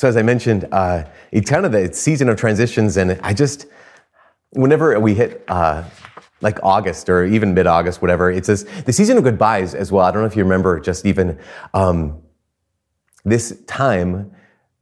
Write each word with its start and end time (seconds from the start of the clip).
so 0.00 0.08
as 0.08 0.16
I 0.16 0.22
mentioned, 0.22 0.66
uh, 0.72 1.04
it's 1.30 1.50
kind 1.50 1.66
of 1.66 1.72
the 1.72 1.92
season 1.92 2.30
of 2.30 2.38
transitions, 2.38 2.96
and 2.96 3.20
I 3.22 3.34
just, 3.34 3.66
whenever 4.52 4.98
we 4.98 5.12
hit 5.12 5.44
uh, 5.46 5.84
like 6.40 6.58
August 6.62 7.10
or 7.10 7.26
even 7.26 7.52
mid-August, 7.52 8.00
whatever, 8.00 8.30
it's 8.30 8.48
this, 8.48 8.62
the 8.62 8.94
season 8.94 9.18
of 9.18 9.24
goodbyes 9.24 9.74
as 9.74 9.92
well. 9.92 10.06
I 10.06 10.10
don't 10.10 10.22
know 10.22 10.26
if 10.26 10.36
you 10.36 10.42
remember, 10.42 10.80
just 10.80 11.04
even 11.04 11.38
um, 11.74 12.22
this 13.26 13.62
time 13.66 14.32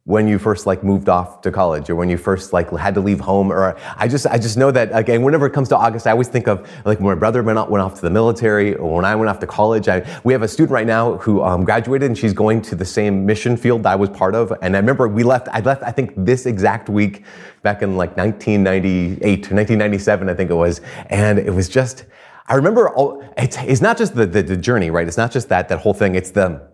when 0.09 0.27
you 0.27 0.39
first 0.39 0.65
like 0.65 0.83
moved 0.83 1.07
off 1.07 1.39
to 1.39 1.51
college 1.51 1.87
or 1.87 1.95
when 1.95 2.09
you 2.09 2.17
first 2.17 2.51
like 2.51 2.67
had 2.71 2.95
to 2.95 2.99
leave 2.99 3.19
home 3.19 3.51
or 3.51 3.77
I 3.95 4.07
just 4.07 4.25
I 4.25 4.39
just 4.39 4.57
know 4.57 4.71
that 4.71 4.89
again 4.91 5.21
whenever 5.21 5.45
it 5.45 5.53
comes 5.53 5.69
to 5.69 5.77
August 5.77 6.07
I 6.07 6.11
always 6.11 6.27
think 6.27 6.47
of 6.47 6.67
like 6.83 6.99
when 6.99 7.13
my 7.13 7.19
brother 7.19 7.43
went 7.43 7.59
off, 7.59 7.69
went 7.69 7.83
off 7.83 7.93
to 7.97 8.01
the 8.01 8.09
military 8.09 8.73
or 8.73 8.95
when 8.95 9.05
I 9.05 9.15
went 9.15 9.29
off 9.29 9.37
to 9.41 9.45
college. 9.45 9.87
I, 9.87 9.97
we 10.23 10.33
have 10.33 10.41
a 10.41 10.47
student 10.47 10.71
right 10.71 10.87
now 10.87 11.17
who 11.17 11.43
um, 11.43 11.63
graduated 11.63 12.07
and 12.07 12.17
she's 12.17 12.33
going 12.33 12.63
to 12.63 12.75
the 12.75 12.85
same 12.85 13.23
mission 13.23 13.55
field 13.55 13.83
that 13.83 13.91
I 13.91 13.95
was 13.97 14.09
part 14.09 14.33
of. 14.33 14.51
And 14.63 14.75
I 14.75 14.79
remember 14.79 15.07
we 15.07 15.21
left 15.21 15.47
I 15.49 15.59
left 15.59 15.83
I 15.83 15.91
think 15.91 16.13
this 16.17 16.47
exact 16.47 16.89
week 16.89 17.23
back 17.61 17.83
in 17.83 17.95
like 17.95 18.17
1998 18.17 19.21
1997 19.21 20.27
I 20.27 20.33
think 20.33 20.49
it 20.49 20.55
was. 20.55 20.81
And 21.11 21.37
it 21.37 21.53
was 21.53 21.69
just 21.69 22.05
I 22.47 22.55
remember 22.55 22.89
all, 22.89 23.23
it's, 23.37 23.57
it's 23.57 23.81
not 23.81 23.95
just 23.95 24.15
the, 24.15 24.25
the, 24.25 24.41
the 24.41 24.57
journey 24.57 24.89
right? 24.89 25.07
It's 25.07 25.17
not 25.17 25.31
just 25.31 25.49
that 25.49 25.69
that 25.69 25.77
whole 25.77 25.93
thing. 25.93 26.15
It's 26.15 26.31
the 26.31 26.67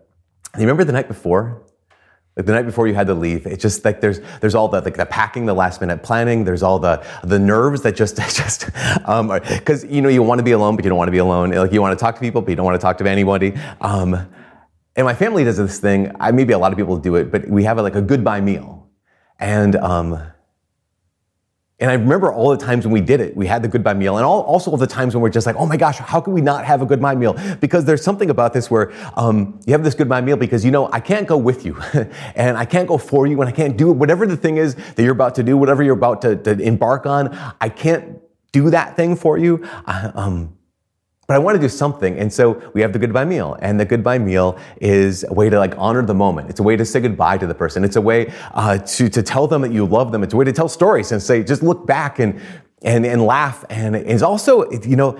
you 0.54 0.60
remember 0.60 0.84
the 0.84 0.92
night 0.92 1.08
before 1.08 1.66
like 2.36 2.44
the 2.44 2.52
night 2.52 2.66
before 2.66 2.86
you 2.86 2.94
had 2.94 3.06
to 3.06 3.14
leave, 3.14 3.46
it's 3.46 3.62
just 3.62 3.82
like 3.82 4.02
there's 4.02 4.20
there's 4.40 4.54
all 4.54 4.68
the 4.68 4.82
like 4.82 4.96
the 4.96 5.06
packing, 5.06 5.46
the 5.46 5.54
last 5.54 5.80
minute 5.80 6.02
planning. 6.02 6.44
There's 6.44 6.62
all 6.62 6.78
the 6.78 7.02
the 7.24 7.38
nerves 7.38 7.80
that 7.82 7.96
just 7.96 8.16
just 8.36 8.68
um 9.08 9.28
because 9.28 9.84
you 9.86 10.02
know 10.02 10.10
you 10.10 10.22
want 10.22 10.38
to 10.40 10.42
be 10.42 10.52
alone, 10.52 10.76
but 10.76 10.84
you 10.84 10.90
don't 10.90 10.98
want 10.98 11.08
to 11.08 11.12
be 11.12 11.18
alone. 11.18 11.50
Like 11.50 11.72
you 11.72 11.80
want 11.80 11.98
to 11.98 12.02
talk 12.02 12.14
to 12.16 12.20
people, 12.20 12.42
but 12.42 12.50
you 12.50 12.56
don't 12.56 12.66
want 12.66 12.78
to 12.78 12.84
talk 12.84 12.98
to 12.98 13.08
anybody. 13.08 13.54
Um, 13.80 14.28
and 14.96 15.04
my 15.06 15.14
family 15.14 15.44
does 15.44 15.56
this 15.56 15.78
thing. 15.80 16.14
I 16.20 16.30
maybe 16.30 16.52
a 16.52 16.58
lot 16.58 16.72
of 16.72 16.78
people 16.78 16.98
do 16.98 17.16
it, 17.16 17.32
but 17.32 17.48
we 17.48 17.64
have 17.64 17.78
a, 17.78 17.82
like 17.82 17.94
a 17.94 18.02
goodbye 18.02 18.42
meal, 18.42 18.86
and 19.38 19.74
um, 19.76 20.20
and 21.78 21.90
I 21.90 21.94
remember 21.94 22.32
all 22.32 22.50
the 22.50 22.56
times 22.56 22.86
when 22.86 22.92
we 22.92 23.02
did 23.02 23.20
it, 23.20 23.36
we 23.36 23.46
had 23.46 23.62
the 23.62 23.68
goodbye 23.68 23.92
meal, 23.92 24.16
and 24.16 24.24
all, 24.24 24.40
also 24.42 24.70
all 24.70 24.78
the 24.78 24.86
times 24.86 25.14
when 25.14 25.20
we're 25.20 25.28
just 25.28 25.46
like, 25.46 25.56
oh 25.56 25.66
my 25.66 25.76
gosh, 25.76 25.98
how 25.98 26.22
can 26.22 26.32
we 26.32 26.40
not 26.40 26.64
have 26.64 26.80
a 26.80 26.86
goodbye 26.86 27.14
meal? 27.14 27.36
Because 27.60 27.84
there's 27.84 28.02
something 28.02 28.30
about 28.30 28.54
this 28.54 28.70
where 28.70 28.94
um, 29.14 29.60
you 29.66 29.72
have 29.72 29.84
this 29.84 29.94
goodbye 29.94 30.22
meal 30.22 30.38
because 30.38 30.64
you 30.64 30.70
know 30.70 30.90
I 30.90 31.00
can't 31.00 31.26
go 31.26 31.36
with 31.36 31.66
you, 31.66 31.76
and 32.34 32.56
I 32.56 32.64
can't 32.64 32.88
go 32.88 32.96
for 32.96 33.26
you, 33.26 33.38
and 33.42 33.48
I 33.48 33.52
can't 33.52 33.76
do 33.76 33.92
whatever 33.92 34.26
the 34.26 34.38
thing 34.38 34.56
is 34.56 34.74
that 34.74 35.02
you're 35.02 35.12
about 35.12 35.34
to 35.34 35.42
do, 35.42 35.58
whatever 35.58 35.82
you're 35.82 35.96
about 35.96 36.22
to, 36.22 36.36
to 36.36 36.58
embark 36.60 37.04
on. 37.04 37.36
I 37.60 37.68
can't 37.68 38.20
do 38.52 38.70
that 38.70 38.96
thing 38.96 39.14
for 39.14 39.36
you. 39.36 39.62
I, 39.86 40.12
um, 40.14 40.55
but 41.26 41.34
I 41.34 41.38
want 41.38 41.56
to 41.56 41.60
do 41.60 41.68
something. 41.68 42.18
And 42.18 42.32
so 42.32 42.62
we 42.72 42.80
have 42.80 42.92
the 42.92 42.98
goodbye 42.98 43.24
meal. 43.24 43.56
And 43.60 43.80
the 43.80 43.84
goodbye 43.84 44.18
meal 44.18 44.58
is 44.80 45.24
a 45.24 45.32
way 45.32 45.50
to 45.50 45.58
like 45.58 45.74
honor 45.76 46.04
the 46.04 46.14
moment. 46.14 46.50
It's 46.50 46.60
a 46.60 46.62
way 46.62 46.76
to 46.76 46.84
say 46.84 47.00
goodbye 47.00 47.38
to 47.38 47.46
the 47.46 47.54
person. 47.54 47.84
It's 47.84 47.96
a 47.96 48.00
way 48.00 48.32
uh, 48.54 48.78
to, 48.78 49.08
to 49.08 49.22
tell 49.22 49.46
them 49.46 49.62
that 49.62 49.72
you 49.72 49.86
love 49.86 50.12
them. 50.12 50.22
It's 50.22 50.34
a 50.34 50.36
way 50.36 50.44
to 50.44 50.52
tell 50.52 50.68
stories 50.68 51.12
and 51.12 51.20
say, 51.20 51.42
just 51.42 51.62
look 51.62 51.86
back 51.86 52.18
and, 52.20 52.40
and, 52.82 53.04
and 53.04 53.24
laugh. 53.24 53.64
And 53.70 53.96
it's 53.96 54.22
also, 54.22 54.70
you 54.70 54.96
know, 54.96 55.18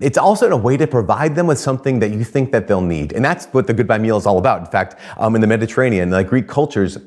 it's 0.00 0.18
also 0.18 0.50
a 0.50 0.56
way 0.56 0.76
to 0.76 0.86
provide 0.86 1.34
them 1.34 1.46
with 1.46 1.58
something 1.58 2.00
that 2.00 2.10
you 2.10 2.24
think 2.24 2.50
that 2.52 2.66
they'll 2.66 2.80
need. 2.80 3.12
And 3.12 3.24
that's 3.24 3.46
what 3.46 3.66
the 3.66 3.74
goodbye 3.74 3.98
meal 3.98 4.16
is 4.16 4.26
all 4.26 4.38
about. 4.38 4.60
In 4.60 4.66
fact, 4.66 4.96
um, 5.16 5.34
in 5.34 5.40
the 5.40 5.46
Mediterranean, 5.46 6.10
like 6.10 6.28
Greek 6.28 6.48
cultures, 6.48 6.98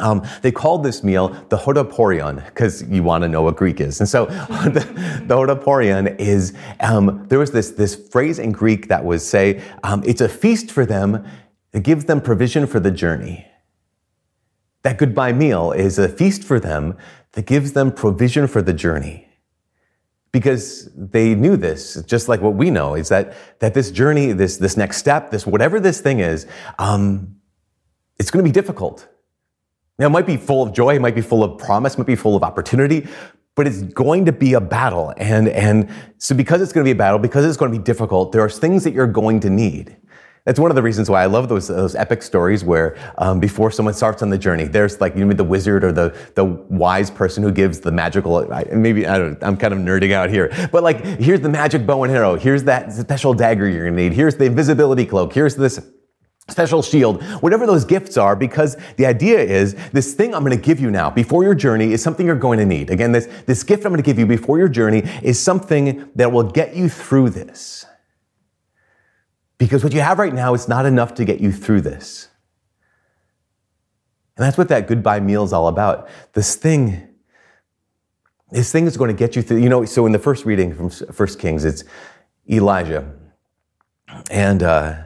um, 0.00 0.26
they 0.42 0.50
called 0.50 0.82
this 0.82 1.04
meal 1.04 1.28
the 1.50 1.56
hodoporion 1.56 2.44
because 2.46 2.82
you 2.84 3.02
want 3.02 3.22
to 3.22 3.28
know 3.28 3.42
what 3.42 3.56
Greek 3.56 3.80
is. 3.80 4.00
And 4.00 4.08
so 4.08 4.26
the, 4.26 4.80
the 5.26 5.34
hodoporion 5.36 6.18
is, 6.18 6.52
um, 6.80 7.26
there 7.28 7.38
was 7.38 7.52
this, 7.52 7.70
this 7.70 7.94
phrase 7.94 8.38
in 8.40 8.50
Greek 8.50 8.88
that 8.88 9.04
was 9.04 9.26
say, 9.26 9.62
um, 9.84 10.02
it's 10.04 10.20
a 10.20 10.28
feast 10.28 10.70
for 10.70 10.84
them. 10.84 11.24
It 11.72 11.84
gives 11.84 12.06
them 12.06 12.20
provision 12.20 12.66
for 12.66 12.80
the 12.80 12.90
journey. 12.90 13.46
That 14.82 14.98
goodbye 14.98 15.32
meal 15.32 15.70
is 15.70 15.98
a 15.98 16.08
feast 16.08 16.42
for 16.42 16.58
them 16.58 16.96
that 17.32 17.46
gives 17.46 17.72
them 17.72 17.92
provision 17.92 18.48
for 18.48 18.62
the 18.62 18.72
journey. 18.72 19.28
Because 20.32 20.90
they 20.96 21.36
knew 21.36 21.56
this, 21.56 22.02
just 22.02 22.28
like 22.28 22.40
what 22.40 22.54
we 22.54 22.68
know, 22.68 22.96
is 22.96 23.08
that, 23.10 23.36
that 23.60 23.74
this 23.74 23.92
journey, 23.92 24.32
this, 24.32 24.56
this 24.56 24.76
next 24.76 24.96
step, 24.96 25.30
this 25.30 25.46
whatever 25.46 25.78
this 25.78 26.00
thing 26.00 26.18
is, 26.18 26.48
um, 26.80 27.36
it's 28.18 28.32
going 28.32 28.44
to 28.44 28.48
be 28.48 28.52
difficult. 28.52 29.08
Now, 29.98 30.06
it 30.06 30.10
might 30.10 30.26
be 30.26 30.36
full 30.36 30.62
of 30.62 30.72
joy, 30.72 30.96
it 30.96 31.00
might 31.00 31.14
be 31.14 31.20
full 31.20 31.44
of 31.44 31.58
promise, 31.58 31.94
it 31.94 31.98
might 31.98 32.06
be 32.06 32.16
full 32.16 32.34
of 32.34 32.42
opportunity, 32.42 33.06
but 33.54 33.66
it's 33.66 33.82
going 33.82 34.24
to 34.24 34.32
be 34.32 34.54
a 34.54 34.60
battle. 34.60 35.14
And, 35.16 35.48
and 35.48 35.88
so 36.18 36.34
because 36.34 36.60
it's 36.60 36.72
going 36.72 36.84
to 36.84 36.88
be 36.88 36.92
a 36.92 36.98
battle, 36.98 37.18
because 37.18 37.44
it's 37.44 37.56
going 37.56 37.70
to 37.70 37.78
be 37.78 37.84
difficult, 37.84 38.32
there 38.32 38.42
are 38.42 38.50
things 38.50 38.82
that 38.84 38.92
you're 38.92 39.06
going 39.06 39.38
to 39.40 39.50
need. 39.50 39.96
That's 40.44 40.60
one 40.60 40.70
of 40.70 40.74
the 40.74 40.82
reasons 40.82 41.08
why 41.08 41.22
I 41.22 41.26
love 41.26 41.48
those, 41.48 41.68
those 41.68 41.94
epic 41.94 42.22
stories 42.22 42.64
where 42.64 42.98
um, 43.16 43.40
before 43.40 43.70
someone 43.70 43.94
starts 43.94 44.20
on 44.20 44.28
the 44.28 44.36
journey, 44.36 44.64
there's 44.64 45.00
like 45.00 45.16
you 45.16 45.24
know 45.24 45.32
the 45.32 45.42
wizard 45.42 45.84
or 45.84 45.90
the 45.90 46.14
the 46.34 46.44
wise 46.44 47.10
person 47.10 47.42
who 47.42 47.50
gives 47.50 47.80
the 47.80 47.90
magical. 47.90 48.46
Maybe 48.70 49.06
I 49.06 49.16
don't. 49.16 49.42
I'm 49.42 49.56
kind 49.56 49.72
of 49.72 49.80
nerding 49.80 50.12
out 50.12 50.28
here, 50.28 50.52
but 50.70 50.82
like 50.82 51.02
here's 51.02 51.40
the 51.40 51.48
magic 51.48 51.86
bow 51.86 52.04
and 52.04 52.12
arrow. 52.12 52.36
Here's 52.36 52.62
that 52.64 52.92
special 52.92 53.32
dagger 53.32 53.66
you're 53.66 53.86
gonna 53.86 53.96
need. 53.96 54.12
Here's 54.12 54.36
the 54.36 54.44
invisibility 54.44 55.06
cloak. 55.06 55.32
Here's 55.32 55.56
this 55.56 55.80
special 56.48 56.82
shield, 56.82 57.22
whatever 57.40 57.66
those 57.66 57.84
gifts 57.84 58.16
are, 58.16 58.36
because 58.36 58.76
the 58.96 59.06
idea 59.06 59.40
is 59.40 59.74
this 59.92 60.14
thing 60.14 60.34
I'm 60.34 60.44
going 60.44 60.56
to 60.56 60.62
give 60.62 60.78
you 60.78 60.90
now 60.90 61.10
before 61.10 61.42
your 61.42 61.54
journey 61.54 61.92
is 61.92 62.02
something 62.02 62.26
you're 62.26 62.36
going 62.36 62.58
to 62.58 62.66
need. 62.66 62.90
Again, 62.90 63.12
this, 63.12 63.26
this 63.46 63.62
gift 63.62 63.84
I'm 63.84 63.92
going 63.92 64.02
to 64.02 64.06
give 64.06 64.18
you 64.18 64.26
before 64.26 64.58
your 64.58 64.68
journey 64.68 65.02
is 65.22 65.40
something 65.40 66.10
that 66.14 66.32
will 66.32 66.44
get 66.44 66.76
you 66.76 66.88
through 66.88 67.30
this. 67.30 67.86
Because 69.56 69.82
what 69.82 69.94
you 69.94 70.00
have 70.00 70.18
right 70.18 70.34
now 70.34 70.52
is 70.52 70.68
not 70.68 70.84
enough 70.84 71.14
to 71.14 71.24
get 71.24 71.40
you 71.40 71.50
through 71.50 71.80
this. 71.80 72.28
And 74.36 74.44
that's 74.44 74.58
what 74.58 74.68
that 74.68 74.86
goodbye 74.86 75.20
meal 75.20 75.44
is 75.44 75.52
all 75.52 75.68
about. 75.68 76.08
This 76.34 76.56
thing, 76.56 77.08
this 78.50 78.70
thing 78.70 78.86
is 78.86 78.96
going 78.98 79.08
to 79.08 79.16
get 79.16 79.36
you 79.36 79.42
through. 79.42 79.58
You 79.58 79.68
know, 79.70 79.84
so 79.86 80.04
in 80.04 80.12
the 80.12 80.18
first 80.18 80.44
reading 80.44 80.74
from 80.74 80.90
First 80.90 81.38
Kings, 81.38 81.64
it's 81.64 81.84
Elijah. 82.50 83.10
And, 84.30 84.62
uh, 84.62 85.04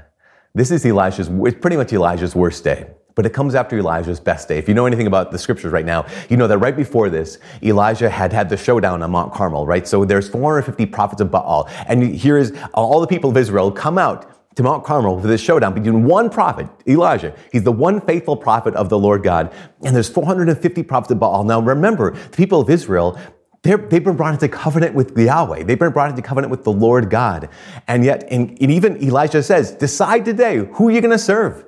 this 0.54 0.70
is 0.70 0.84
Elijah's, 0.84 1.28
it's 1.28 1.58
pretty 1.60 1.76
much 1.76 1.92
Elijah's 1.92 2.34
worst 2.34 2.64
day. 2.64 2.90
But 3.14 3.26
it 3.26 3.30
comes 3.30 3.56
after 3.56 3.76
Elijah's 3.76 4.20
best 4.20 4.46
day. 4.46 4.58
If 4.58 4.68
you 4.68 4.74
know 4.74 4.86
anything 4.86 5.08
about 5.08 5.32
the 5.32 5.38
scriptures 5.38 5.72
right 5.72 5.84
now, 5.84 6.06
you 6.30 6.36
know 6.36 6.46
that 6.46 6.58
right 6.58 6.76
before 6.76 7.10
this, 7.10 7.38
Elijah 7.64 8.08
had 8.08 8.32
had 8.32 8.48
the 8.48 8.56
showdown 8.56 9.02
on 9.02 9.10
Mount 9.10 9.34
Carmel, 9.34 9.66
right? 9.66 9.88
So 9.88 10.04
there's 10.04 10.28
450 10.28 10.86
prophets 10.86 11.20
of 11.20 11.28
Baal. 11.28 11.68
And 11.88 12.14
here 12.14 12.38
is 12.38 12.56
all 12.74 13.00
the 13.00 13.08
people 13.08 13.30
of 13.30 13.36
Israel 13.36 13.72
come 13.72 13.98
out 13.98 14.54
to 14.54 14.62
Mount 14.62 14.84
Carmel 14.84 15.20
for 15.20 15.26
this 15.26 15.40
showdown 15.40 15.74
between 15.74 16.04
one 16.04 16.30
prophet, 16.30 16.68
Elijah. 16.86 17.34
He's 17.50 17.64
the 17.64 17.72
one 17.72 18.00
faithful 18.00 18.36
prophet 18.36 18.74
of 18.74 18.88
the 18.88 18.98
Lord 18.98 19.24
God. 19.24 19.52
And 19.84 19.96
there's 19.96 20.08
450 20.08 20.82
prophets 20.84 21.10
of 21.10 21.18
Baal. 21.18 21.42
Now 21.42 21.60
remember, 21.60 22.12
the 22.12 22.36
people 22.36 22.60
of 22.60 22.70
Israel, 22.70 23.18
they 23.62 23.70
have 23.70 23.88
been 23.88 24.16
brought 24.16 24.34
into 24.34 24.48
covenant 24.48 24.94
with 24.94 25.18
Yahweh. 25.18 25.64
They've 25.64 25.78
been 25.78 25.92
brought 25.92 26.10
into 26.10 26.22
covenant 26.22 26.50
with 26.50 26.64
the 26.64 26.72
Lord 26.72 27.10
God. 27.10 27.48
And 27.88 28.04
yet, 28.04 28.24
and, 28.30 28.50
and 28.60 28.70
even 28.70 29.02
Elijah 29.02 29.42
says, 29.42 29.72
decide 29.72 30.24
today, 30.24 30.56
who 30.56 30.84
you're 30.84 30.92
you 30.92 31.00
going 31.00 31.10
to 31.10 31.18
serve? 31.18 31.64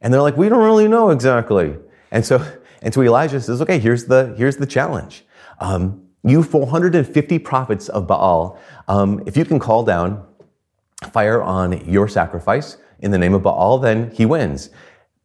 And 0.00 0.12
they're 0.12 0.22
like, 0.22 0.36
we 0.36 0.48
don't 0.48 0.62
really 0.62 0.88
know 0.88 1.10
exactly. 1.10 1.76
And 2.10 2.24
so, 2.24 2.44
and 2.82 2.94
so 2.94 3.02
Elijah 3.02 3.40
says, 3.40 3.60
okay, 3.62 3.78
here's 3.78 4.06
the, 4.06 4.34
here's 4.38 4.56
the 4.56 4.66
challenge. 4.66 5.24
Um, 5.60 6.02
you 6.22 6.42
450 6.42 7.38
prophets 7.40 7.88
of 7.90 8.06
Baal, 8.06 8.58
um, 8.88 9.22
if 9.26 9.36
you 9.36 9.44
can 9.44 9.58
call 9.58 9.84
down 9.84 10.26
fire 11.12 11.42
on 11.42 11.86
your 11.88 12.08
sacrifice 12.08 12.78
in 13.00 13.10
the 13.10 13.18
name 13.18 13.34
of 13.34 13.42
Baal, 13.42 13.78
then 13.78 14.10
he 14.12 14.24
wins. 14.24 14.70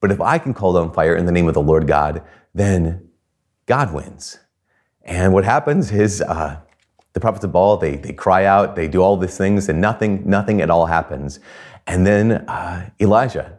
But 0.02 0.12
if 0.12 0.20
I 0.20 0.38
can 0.38 0.54
call 0.54 0.74
down 0.74 0.94
fire 0.94 1.16
in 1.16 1.26
the 1.26 1.32
name 1.32 1.48
of 1.48 1.54
the 1.54 1.62
Lord 1.62 1.88
God, 1.88 2.24
then 2.54 3.10
God 3.66 3.94
wins. 3.94 4.40
And 5.10 5.34
what 5.34 5.44
happens 5.44 5.92
is 5.92 6.22
uh, 6.22 6.62
the 7.14 7.20
prophets 7.20 7.44
of 7.44 7.52
Baal, 7.52 7.78
they, 7.78 7.96
they 7.96 8.14
cry 8.14 8.46
out, 8.46 8.76
they 8.76 8.88
do 8.88 9.02
all 9.02 9.18
these 9.18 9.36
things, 9.36 9.68
and 9.68 9.82
nothing, 9.82 10.22
nothing 10.30 10.62
at 10.62 10.70
all 10.70 10.86
happens. 10.86 11.40
And 11.88 12.06
then 12.06 12.32
uh, 12.48 12.92
Elijah, 13.02 13.59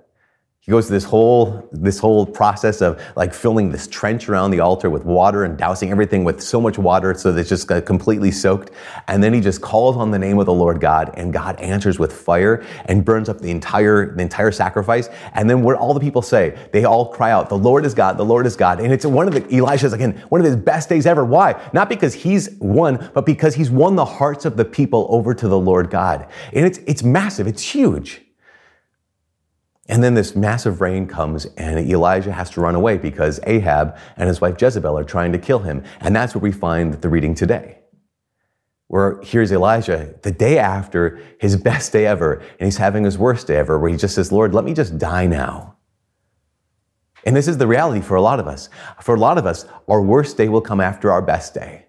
he 0.63 0.71
goes 0.71 0.89
through 0.89 0.97
this 0.97 1.05
whole, 1.05 1.71
this 1.73 1.99
whole 1.99 2.27
process 2.27 2.83
of 2.83 3.01
like 3.17 3.33
filling 3.33 3.71
this 3.71 3.87
trench 3.87 4.29
around 4.29 4.51
the 4.51 4.61
altar 4.61 4.91
with 4.91 5.07
water 5.07 5.45
and 5.45 5.57
dousing 5.57 5.91
everything 5.91 6.23
with 6.23 6.43
so 6.43 6.61
much 6.61 6.77
water 6.77 7.15
so 7.15 7.33
that 7.33 7.41
it's 7.41 7.49
just 7.49 7.73
uh, 7.73 7.81
completely 7.81 8.31
soaked. 8.31 8.71
And 9.09 9.23
then 9.25 9.33
he 9.33 9.41
just 9.41 9.63
calls 9.63 9.97
on 9.97 10.11
the 10.11 10.19
name 10.19 10.39
of 10.39 10.45
the 10.45 10.53
Lord 10.53 10.79
God 10.79 11.13
and 11.15 11.33
God 11.33 11.59
answers 11.61 11.99
with 11.99 12.13
fire 12.13 12.63
and 12.85 13.07
burns 13.07 13.31
up 13.31 13.41
the 13.41 13.51
entire, 13.51 14.15
the 14.15 14.21
entire 14.21 14.53
sacrifice. 14.53 15.09
And 15.33 15.49
then 15.49 15.63
what 15.63 15.77
all 15.77 15.95
the 15.95 16.01
people 16.01 16.21
say, 16.21 16.59
they 16.73 16.85
all 16.85 17.11
cry 17.11 17.31
out, 17.31 17.49
the 17.49 17.57
Lord 17.57 17.87
is 17.87 17.95
God, 17.95 18.19
the 18.19 18.25
Lord 18.27 18.45
is 18.45 18.55
God. 18.55 18.81
And 18.81 18.93
it's 18.93 19.07
one 19.07 19.29
of 19.29 19.33
the, 19.33 19.57
Elisha's 19.57 19.95
again, 19.95 20.23
one 20.29 20.43
of 20.43 20.45
his 20.45 20.57
best 20.57 20.91
days 20.91 21.07
ever. 21.07 21.25
Why? 21.25 21.59
Not 21.73 21.89
because 21.89 22.13
he's 22.13 22.51
won, 22.61 23.11
but 23.15 23.25
because 23.25 23.55
he's 23.55 23.71
won 23.71 23.97
the 23.97 24.05
hearts 24.05 24.45
of 24.45 24.59
the 24.59 24.67
people 24.67 25.07
over 25.09 25.33
to 25.33 25.49
the 25.49 25.59
Lord 25.59 25.89
God. 25.89 26.29
And 26.53 26.67
it's, 26.67 26.79
it's 26.87 27.03
massive. 27.03 27.47
It's 27.47 27.63
huge. 27.63 28.21
And 29.91 30.05
then 30.05 30.15
this 30.15 30.37
massive 30.37 30.81
rain 30.81 31.09
comes 31.09 31.47
and 31.57 31.81
Elijah 31.91 32.31
has 32.31 32.49
to 32.51 32.61
run 32.61 32.77
away 32.77 32.97
because 32.97 33.41
Ahab 33.43 33.99
and 34.17 34.29
his 34.29 34.41
wife 34.41 34.55
Jezebel 34.63 34.97
are 34.97 35.03
trying 35.03 35.33
to 35.33 35.39
kill 35.39 35.59
him. 35.59 35.83
And 35.99 36.15
that's 36.15 36.33
what 36.33 36.43
we 36.43 36.53
find 36.53 36.95
the 36.95 37.09
reading 37.09 37.35
today. 37.35 37.81
Where 38.87 39.21
here's 39.23 39.51
Elijah 39.51 40.15
the 40.23 40.31
day 40.31 40.59
after 40.59 41.21
his 41.41 41.57
best 41.57 41.93
day 41.93 42.07
ever, 42.07 42.35
and 42.35 42.67
he's 42.67 42.77
having 42.77 43.03
his 43.03 43.19
worst 43.19 43.49
day 43.49 43.57
ever, 43.57 43.81
where 43.81 43.91
he 43.91 43.97
just 43.97 44.15
says, 44.15 44.31
Lord, 44.31 44.55
let 44.55 44.65
me 44.65 44.75
just 44.75 44.97
die 44.97 45.27
now. 45.27 45.75
And 47.27 47.35
this 47.35 47.49
is 47.49 47.59
the 47.59 47.67
reality 47.67 48.01
for 48.01 48.15
a 48.15 48.23
lot 48.23 48.39
of 48.39 48.47
us. 48.47 48.69
For 49.03 49.17
a 49.17 49.19
lot 49.19 49.39
of 49.39 49.47
us, 49.47 49.67
our 49.89 50.01
worst 50.01 50.37
day 50.37 50.49
will 50.49 50.61
come 50.61 50.81
after 50.81 51.11
our 51.11 51.21
best 51.21 51.53
day. 51.53 51.87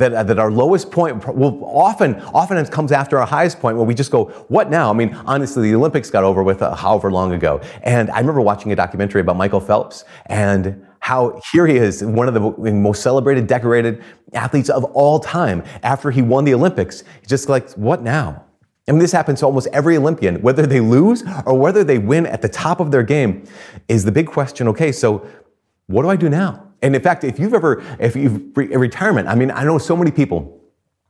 That, 0.00 0.14
uh, 0.14 0.22
that 0.22 0.38
our 0.38 0.50
lowest 0.50 0.90
point 0.90 1.26
will 1.28 1.62
often, 1.62 2.14
often 2.32 2.64
comes 2.68 2.90
after 2.90 3.18
our 3.18 3.26
highest 3.26 3.60
point 3.60 3.76
where 3.76 3.84
we 3.84 3.94
just 3.94 4.10
go, 4.10 4.24
what 4.48 4.70
now? 4.70 4.88
I 4.88 4.94
mean, 4.94 5.12
honestly, 5.26 5.68
the 5.68 5.76
Olympics 5.76 6.08
got 6.08 6.24
over 6.24 6.42
with 6.42 6.62
uh, 6.62 6.74
however 6.74 7.12
long 7.12 7.34
ago. 7.34 7.60
And 7.82 8.10
I 8.10 8.18
remember 8.18 8.40
watching 8.40 8.72
a 8.72 8.76
documentary 8.76 9.20
about 9.20 9.36
Michael 9.36 9.60
Phelps 9.60 10.06
and 10.24 10.86
how 11.00 11.38
here 11.52 11.66
he 11.66 11.76
is, 11.76 12.02
one 12.02 12.28
of 12.28 12.32
the 12.32 12.72
most 12.72 13.02
celebrated, 13.02 13.46
decorated 13.46 14.02
athletes 14.32 14.70
of 14.70 14.84
all 14.84 15.20
time. 15.20 15.62
After 15.82 16.10
he 16.10 16.22
won 16.22 16.44
the 16.44 16.54
Olympics, 16.54 17.04
he's 17.20 17.28
just 17.28 17.50
like, 17.50 17.70
what 17.72 18.02
now? 18.02 18.42
I 18.88 18.92
mean, 18.92 19.00
this 19.00 19.12
happens 19.12 19.40
to 19.40 19.46
almost 19.46 19.68
every 19.70 19.98
Olympian, 19.98 20.40
whether 20.40 20.66
they 20.66 20.80
lose 20.80 21.24
or 21.44 21.58
whether 21.58 21.84
they 21.84 21.98
win 21.98 22.24
at 22.24 22.40
the 22.40 22.48
top 22.48 22.80
of 22.80 22.90
their 22.90 23.02
game, 23.02 23.44
is 23.86 24.06
the 24.06 24.12
big 24.12 24.28
question. 24.28 24.66
Okay, 24.68 24.92
so 24.92 25.28
what 25.88 26.02
do 26.04 26.08
I 26.08 26.16
do 26.16 26.30
now? 26.30 26.69
And 26.82 26.94
in 26.94 27.02
fact, 27.02 27.24
if 27.24 27.38
you've 27.38 27.54
ever, 27.54 27.82
if 27.98 28.16
you've 28.16 28.56
re- 28.56 28.68
retirement, 28.68 29.28
I 29.28 29.34
mean, 29.34 29.50
I 29.50 29.64
know 29.64 29.78
so 29.78 29.96
many 29.96 30.10
people 30.10 30.59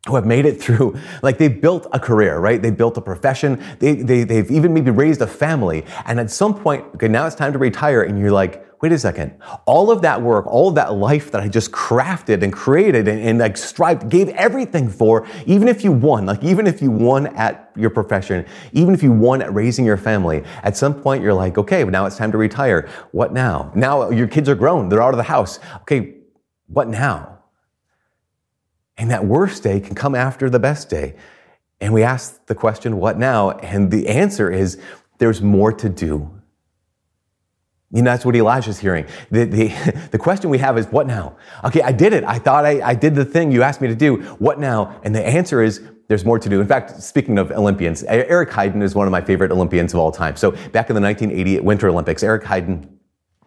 who 0.07 0.15
have 0.15 0.25
made 0.25 0.47
it 0.47 0.61
through, 0.61 0.99
like 1.23 1.39
they've 1.39 1.61
built 1.61 1.87
a 1.93 2.01
career, 2.01 2.39
right? 2.39 2.61
They 2.61 2.71
built 2.71 2.97
a 2.97 3.01
profession. 3.01 3.63
They, 3.79 3.97
they, 3.97 4.25
they've 4.25 4.51
even 4.51 4.73
maybe 4.73 4.91
raised 4.91 5.21
a 5.21 5.27
family. 5.27 5.85
And 6.07 6.19
at 6.19 6.31
some 6.31 6.55
point, 6.55 6.85
okay, 6.95 7.09
now 7.09 7.27
it's 7.27 7.37
time 7.37 7.53
to 7.53 7.59
retire. 7.59 8.03
And 8.03 8.19
you're 8.19 8.33
like, 8.33 8.67
wait 8.81 8.93
a 8.93 8.99
second. 8.99 9.37
All 9.67 9.91
of 9.91 10.01
that 10.03 10.23
work, 10.23 10.47
all 10.47 10.71
of 10.71 10.75
that 10.77 10.95
life 10.95 11.31
that 11.33 11.43
I 11.43 11.49
just 11.49 11.71
crafted 11.71 12.43
and 12.43 12.51
created 12.51 13.09
and, 13.09 13.21
and 13.21 13.39
like 13.39 13.59
strived, 13.59 14.09
gave 14.09 14.31
everything 14.31 14.89
for, 14.89 15.27
even 15.45 15.69
if 15.69 15.85
you 15.85 15.93
won, 15.93 16.25
like 16.25 16.43
even 16.43 16.67
if 16.67 16.81
you 16.81 16.91
won 16.91 17.27
at 17.37 17.71
your 17.77 17.91
profession, 17.91 18.47
even 18.73 18.95
if 18.95 19.03
you 19.03 19.13
won 19.13 19.43
at 19.43 19.53
raising 19.53 19.85
your 19.85 19.99
family, 19.99 20.43
at 20.63 20.79
some 20.79 20.95
point 20.95 21.23
you're 21.23 21.35
like, 21.35 21.59
okay, 21.59 21.85
now 21.85 22.07
it's 22.07 22.17
time 22.17 22.33
to 22.33 22.39
retire. 22.39 22.89
What 23.13 23.35
now? 23.35 23.71
Now 23.75 24.09
your 24.09 24.29
kids 24.29 24.49
are 24.49 24.55
grown. 24.55 24.89
They're 24.89 25.03
out 25.03 25.13
of 25.13 25.19
the 25.19 25.25
house. 25.25 25.59
Okay. 25.83 26.15
What 26.69 26.89
now? 26.89 27.40
And 29.01 29.11
that 29.11 29.25
worst 29.25 29.63
day 29.63 29.81
can 29.81 29.95
come 29.95 30.15
after 30.15 30.51
the 30.51 30.59
best 30.59 30.91
day. 30.91 31.15
And 31.81 31.95
we 31.95 32.03
ask 32.03 32.45
the 32.47 32.55
question, 32.55 32.99
what 32.99 33.19
now? 33.19 33.53
And 33.53 33.91
the 33.91 34.09
answer 34.09 34.51
is, 34.53 34.79
there's 35.17 35.41
more 35.41 35.73
to 35.73 35.89
do. 35.89 36.31
You 37.93 38.03
know, 38.03 38.11
that's 38.11 38.27
what 38.27 38.37
Elijah's 38.37 38.79
hearing. 38.79 39.07
The, 39.31 39.45
the, 39.47 40.09
the 40.11 40.19
question 40.19 40.51
we 40.51 40.59
have 40.59 40.77
is, 40.77 40.87
what 40.89 41.07
now? 41.07 41.39
Okay, 41.65 41.81
I 41.81 41.93
did 41.93 42.13
it. 42.13 42.25
I 42.25 42.39
thought 42.39 42.67
I, 42.67 42.83
I 42.83 42.95
did 42.95 43.15
the 43.15 43.25
thing 43.25 43.51
you 43.51 43.63
asked 43.63 43.81
me 43.81 43.89
to 43.89 43.95
do. 43.95 44.17
What 44.39 44.61
now? 44.61 45.01
And 45.03 45.15
the 45.15 45.27
answer 45.27 45.63
is, 45.63 45.83
there's 46.09 46.27
more 46.27 46.39
to 46.39 46.49
do. 46.51 46.61
In 46.61 46.67
fact, 46.67 47.03
speaking 47.03 47.39
of 47.39 47.51
Olympians, 47.53 48.03
Eric 48.03 48.51
Heiden 48.51 48.83
is 48.83 48.95
one 48.95 49.07
of 49.07 49.13
my 49.13 49.23
favorite 49.23 49.51
Olympians 49.51 49.95
of 49.95 50.01
all 50.01 50.13
time. 50.13 50.37
So 50.37 50.51
back 50.51 50.91
in 50.91 50.95
the 50.95 51.01
1980 51.01 51.61
Winter 51.61 51.89
Olympics, 51.89 52.23
Eric 52.23 52.43
Heiden, 52.43 52.87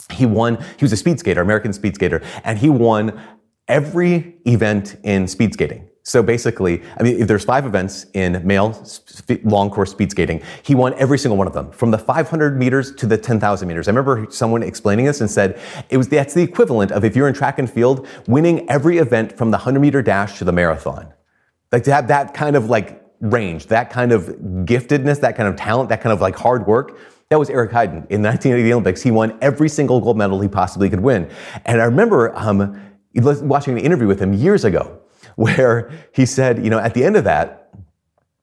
he 0.09 0.25
won, 0.25 0.55
he 0.77 0.83
was 0.83 0.93
a 0.93 0.97
speed 0.97 1.19
skater, 1.19 1.41
American 1.41 1.73
speed 1.73 1.93
skater, 1.93 2.23
and 2.43 2.57
he 2.57 2.69
won 2.69 3.21
every 3.67 4.35
event 4.45 4.97
in 5.03 5.27
speed 5.27 5.53
skating. 5.53 5.89
So 6.05 6.21
basically, 6.21 6.81
I 6.99 7.03
mean, 7.03 7.21
if 7.21 7.29
there's 7.29 7.45
five 7.45 7.65
events 7.65 8.07
in 8.13 8.45
male 8.45 8.85
long 9.43 9.69
course 9.69 9.91
speed 9.91 10.11
skating, 10.11 10.41
he 10.61 10.75
won 10.75 10.93
every 10.95 11.17
single 11.17 11.37
one 11.37 11.47
of 11.47 11.53
them, 11.53 11.71
from 11.71 11.91
the 11.91 11.97
500 11.97 12.57
meters 12.57 12.93
to 12.95 13.05
the 13.05 13.17
10,000 13.17 13.67
meters. 13.67 13.87
I 13.87 13.91
remember 13.91 14.27
someone 14.29 14.63
explaining 14.63 15.05
this 15.05 15.21
and 15.21 15.31
said 15.31 15.61
it 15.89 15.95
was 15.95 16.09
that's 16.09 16.33
the 16.33 16.43
equivalent 16.43 16.91
of 16.91 17.05
if 17.05 17.15
you're 17.15 17.29
in 17.29 17.33
track 17.33 17.57
and 17.57 17.71
field, 17.71 18.05
winning 18.27 18.69
every 18.69 18.97
event 18.97 19.37
from 19.37 19.51
the 19.51 19.57
100 19.57 19.79
meter 19.79 20.01
dash 20.01 20.37
to 20.39 20.43
the 20.43 20.51
marathon. 20.51 21.13
Like 21.71 21.85
to 21.85 21.93
have 21.93 22.09
that 22.09 22.33
kind 22.33 22.57
of 22.57 22.69
like 22.69 23.01
range, 23.21 23.67
that 23.67 23.89
kind 23.89 24.11
of 24.11 24.25
giftedness, 24.65 25.21
that 25.21 25.37
kind 25.37 25.47
of 25.47 25.55
talent, 25.55 25.87
that 25.87 26.01
kind 26.01 26.11
of 26.11 26.19
like 26.19 26.35
hard 26.35 26.67
work. 26.67 26.99
That 27.29 27.39
was 27.39 27.49
Eric 27.49 27.71
Heiden 27.71 28.05
in 28.11 28.21
the 28.21 28.29
1980 28.29 28.73
Olympics. 28.73 29.01
He 29.01 29.09
won 29.09 29.37
every 29.41 29.69
single 29.69 30.01
gold 30.01 30.17
medal 30.17 30.41
he 30.41 30.49
possibly 30.49 30.89
could 30.89 30.99
win. 30.99 31.29
And 31.65 31.81
I 31.81 31.85
remember 31.85 32.37
um, 32.37 32.92
watching 33.15 33.77
an 33.77 33.83
interview 33.83 34.07
with 34.07 34.19
him 34.19 34.33
years 34.33 34.65
ago 34.65 34.99
where 35.35 35.91
he 36.13 36.25
said, 36.25 36.63
you 36.63 36.69
know, 36.69 36.79
at 36.79 36.93
the 36.93 37.03
end 37.03 37.15
of 37.15 37.23
that, 37.23 37.59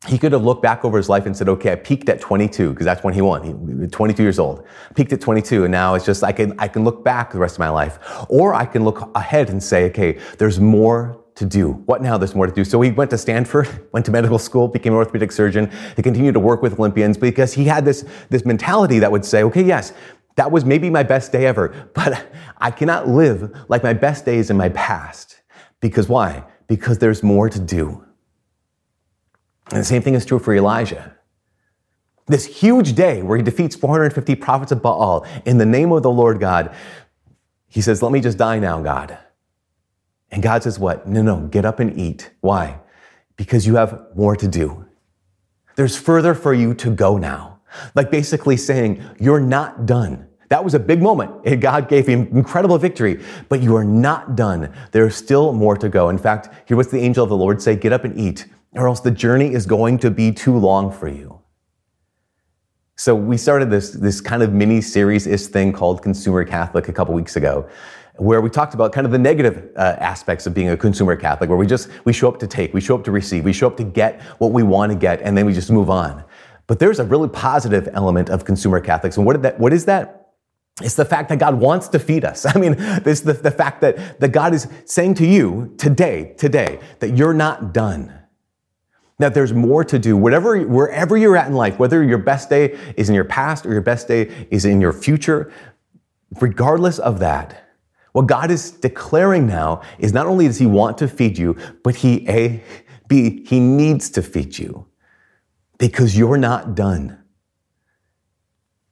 he 0.09 0.17
could 0.17 0.33
have 0.33 0.43
looked 0.43 0.63
back 0.63 0.83
over 0.83 0.97
his 0.97 1.11
life 1.11 1.27
and 1.27 1.37
said, 1.37 1.47
okay, 1.47 1.73
I 1.73 1.77
peaked 1.77 2.09
at 2.09 2.23
22, 2.23 2.71
because 2.71 2.87
that's 2.87 3.05
when 3.05 3.13
he 3.13 3.21
won. 3.21 3.43
He 3.43 3.53
was 3.53 3.91
22 3.91 4.23
years 4.23 4.39
old. 4.39 4.67
Peaked 4.95 5.13
at 5.13 5.21
22, 5.21 5.65
and 5.65 5.73
now 5.73 5.95
it's 5.95 6.07
just, 6.07 6.25
I 6.25 6.33
can, 6.33 6.59
I 6.59 6.69
can 6.69 6.85
look 6.85 7.05
back 7.05 7.33
the 7.33 7.39
rest 7.39 7.57
of 7.57 7.59
my 7.59 7.69
life. 7.69 7.99
Or 8.31 8.55
I 8.55 8.65
can 8.65 8.83
look 8.83 9.11
ahead 9.15 9.51
and 9.51 9.63
say, 9.63 9.85
okay, 9.91 10.19
there's 10.39 10.59
more 10.59 11.23
to 11.35 11.45
do. 11.45 11.73
What 11.85 12.03
now? 12.03 12.17
There's 12.17 12.35
more 12.35 12.47
to 12.47 12.53
do. 12.53 12.65
So 12.65 12.81
he 12.81 12.91
went 12.91 13.11
to 13.11 13.19
Stanford, 13.19 13.89
went 13.93 14.07
to 14.07 14.13
medical 14.13 14.39
school, 14.39 14.69
became 14.69 14.95
an 14.95 14.99
orthopedic 14.99 15.33
surgeon. 15.33 15.71
He 15.97 16.03
continued 16.03 16.33
to 16.33 16.41
work 16.41 16.63
with 16.63 16.79
Olympians 16.79 17.19
because 17.19 17.53
he 17.53 17.65
had 17.65 17.85
this, 17.85 18.07
this 18.31 18.47
mentality 18.47 19.01
that 19.01 19.13
would 19.13 19.25
say, 19.25 19.43
okay, 19.45 19.63
yes, 19.63 19.93
that 20.37 20.51
was 20.51 20.65
maybe 20.65 20.91
my 20.91 21.03
best 21.03 21.33
day 21.33 21.47
ever, 21.47 21.91
but 21.95 22.27
I 22.59 22.71
cannot 22.71 23.09
live 23.09 23.55
like 23.69 23.83
my 23.83 23.93
best 23.93 24.25
days 24.25 24.51
in 24.51 24.57
my 24.57 24.69
past. 24.71 25.41
Because 25.81 26.09
why? 26.09 26.45
because 26.71 26.99
there's 26.99 27.25
more 27.25 27.49
to 27.49 27.59
do. 27.59 28.07
And 29.73 29.81
the 29.81 29.85
same 29.85 30.03
thing 30.03 30.15
is 30.15 30.25
true 30.25 30.39
for 30.39 30.55
Elijah. 30.55 31.17
This 32.27 32.47
huge 32.47 32.93
day 32.93 33.23
where 33.23 33.37
he 33.37 33.43
defeats 33.43 33.75
450 33.75 34.37
prophets 34.37 34.71
of 34.71 34.81
Baal 34.81 35.27
in 35.45 35.59
the 35.59 35.67
name 35.67 35.91
of 35.91 36.05
the 36.05 36.13
Lord 36.13 36.39
God, 36.39 36.73
he 37.67 37.81
says, 37.81 38.05
Let 38.05 38.13
me 38.13 38.21
just 38.21 38.39
die 38.39 38.61
now, 38.61 38.81
God. 38.81 39.19
And 40.31 40.45
God 40.45 40.63
says, 40.63 40.79
What? 40.79 41.09
No, 41.09 41.23
no, 41.23 41.49
get 41.49 41.65
up 41.65 41.81
and 41.81 41.99
eat. 41.99 42.31
Why? 42.41 42.79
Because 43.35 43.67
you 43.67 43.75
have 43.75 44.01
more 44.15 44.37
to 44.37 44.47
do. 44.47 44.87
There's 45.75 45.97
further 45.97 46.35
for 46.35 46.55
you 46.55 46.73
to 46.75 46.91
go 46.95 47.19
now. 47.19 47.60
Like 47.95 48.11
basically 48.11 48.57
saying, 48.57 49.03
You're 49.19 49.41
not 49.41 49.87
done. 49.87 50.27
That 50.51 50.65
was 50.65 50.75
a 50.75 50.81
big 50.81 51.01
moment. 51.01 51.61
God 51.61 51.89
gave 51.89 52.07
him 52.07 52.29
incredible 52.37 52.77
victory, 52.77 53.23
but 53.49 53.63
you 53.63 53.77
are 53.77 53.85
not 53.85 54.37
done. 54.37 54.73
There's 54.91 55.15
still 55.15 55.53
more 55.53 55.77
to 55.77 55.89
go. 55.89 56.09
In 56.09 56.19
fact, 56.19 56.49
hear 56.67 56.77
what 56.77 56.91
the 56.91 56.99
angel 56.99 57.23
of 57.23 57.31
the 57.31 57.37
Lord 57.37 57.63
say, 57.63 57.77
get 57.77 57.93
up 57.93 58.05
and 58.05 58.19
eat, 58.19 58.47
or 58.73 58.89
else 58.89 59.01
the 59.01 59.13
journey 59.13 59.53
is 59.53 59.65
going 59.65 59.99
to 59.99 60.11
be 60.11 60.33
too 60.33 60.57
long 60.57 60.91
for 60.93 61.09
you. 61.09 61.41
So 62.97 63.15
we 63.15 63.39
started 63.39 63.71
this, 63.71 63.93
this 63.93 64.21
kind 64.21 64.43
of 64.43 64.53
mini 64.53 64.83
series-ish 64.83 65.47
thing 65.47 65.73
called 65.73 66.03
Consumer 66.03 66.45
Catholic 66.45 66.89
a 66.89 66.93
couple 66.93 67.15
weeks 67.15 67.37
ago, 67.37 67.67
where 68.17 68.43
we 68.43 68.51
talked 68.51 68.75
about 68.75 68.93
kind 68.93 69.07
of 69.07 69.11
the 69.11 69.19
negative 69.19 69.71
uh, 69.77 69.97
aspects 69.99 70.47
of 70.47 70.53
being 70.53 70.69
a 70.69 70.77
consumer 70.77 71.17
Catholic, 71.17 71.49
where 71.49 71.57
we 71.57 71.67
just, 71.67 71.89
we 72.05 72.13
show 72.13 72.29
up 72.29 72.39
to 72.41 72.47
take, 72.47 72.75
we 72.75 72.81
show 72.83 72.95
up 72.95 73.05
to 73.05 73.11
receive, 73.11 73.45
we 73.45 73.55
show 73.55 73.69
up 73.69 73.79
to 73.79 73.85
get 73.85 74.21
what 74.39 74.53
we 74.53 74.63
want 74.63 74.93
to 74.93 74.99
get, 74.99 75.23
and 75.23 75.35
then 75.39 75.47
we 75.47 75.55
just 75.55 75.71
move 75.71 75.89
on. 75.89 76.23
But 76.71 76.79
there's 76.79 77.01
a 77.01 77.05
really 77.05 77.29
positive 77.29 77.89
element 77.95 78.31
of 78.31 78.45
consumer 78.45 78.79
Catholics. 78.79 79.17
And 79.17 79.27
what, 79.27 79.43
that, 79.43 79.59
what 79.59 79.73
is 79.73 79.87
that? 79.87 80.35
It's 80.81 80.95
the 80.95 81.05
fact 81.05 81.29
that 81.31 81.41
God 81.41 81.59
wants 81.59 81.89
to 81.89 81.99
feed 81.99 82.25
us. 82.25 82.47
I 82.55 82.57
mean, 82.61 82.77
this 83.03 83.23
the, 83.23 83.33
the 83.33 83.51
fact 83.51 83.81
that, 83.81 84.21
that 84.21 84.29
God 84.29 84.55
is 84.55 84.69
saying 84.85 85.15
to 85.15 85.27
you 85.27 85.75
today, 85.79 86.33
today, 86.39 86.79
that 87.01 87.17
you're 87.17 87.35
not 87.35 87.73
done. 87.75 88.17
That 89.19 89.35
there's 89.35 89.53
more 89.53 89.83
to 89.83 89.99
do. 89.99 90.17
Whatever, 90.17 90.61
wherever 90.61 91.17
you're 91.17 91.37
at 91.37 91.49
in 91.49 91.55
life, 91.55 91.77
whether 91.81 92.05
your 92.05 92.19
best 92.19 92.49
day 92.49 92.79
is 92.97 93.09
in 93.09 93.17
your 93.17 93.25
past 93.25 93.67
or 93.67 93.73
your 93.73 93.83
best 93.83 94.07
day 94.07 94.47
is 94.53 94.65
in 94.65 94.81
your 94.81 94.93
future, 94.93 95.53
regardless 96.41 97.01
of 97.01 97.19
that, 97.19 97.69
what 98.13 98.29
God 98.29 98.53
is 98.53 98.71
declaring 98.71 99.45
now 99.45 99.83
is 99.99 100.13
not 100.13 100.29
only 100.29 100.47
does 100.47 100.61
He 100.61 100.67
want 100.67 100.99
to 100.99 101.09
feed 101.09 101.37
you, 101.37 101.57
but 101.83 101.97
He, 101.97 102.29
eh, 102.29 102.33
A, 102.33 102.65
B, 103.09 103.45
He 103.45 103.59
needs 103.59 104.09
to 104.11 104.23
feed 104.23 104.57
you 104.57 104.87
because 105.81 106.17
you're 106.17 106.37
not 106.37 106.75
done. 106.77 107.19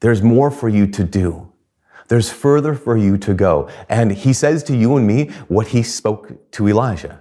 There's 0.01 0.23
more 0.23 0.51
for 0.51 0.71
you 0.71 0.87
to 0.89 1.05
do. 1.05 1.53
There's 2.09 2.31
further 2.31 2.75
for 2.75 2.97
you 2.97 3.19
to 3.19 3.35
go. 3.35 3.69
And 3.91 4.11
he 4.11 4.33
says 4.33 4.65
to 4.65 4.77
you 4.77 4.97
and 4.97 5.07
me 5.07 5.27
what 5.49 5.69
he 5.69 5.83
spoke 5.83 6.51
to 6.53 6.67
Elijah, 6.67 7.21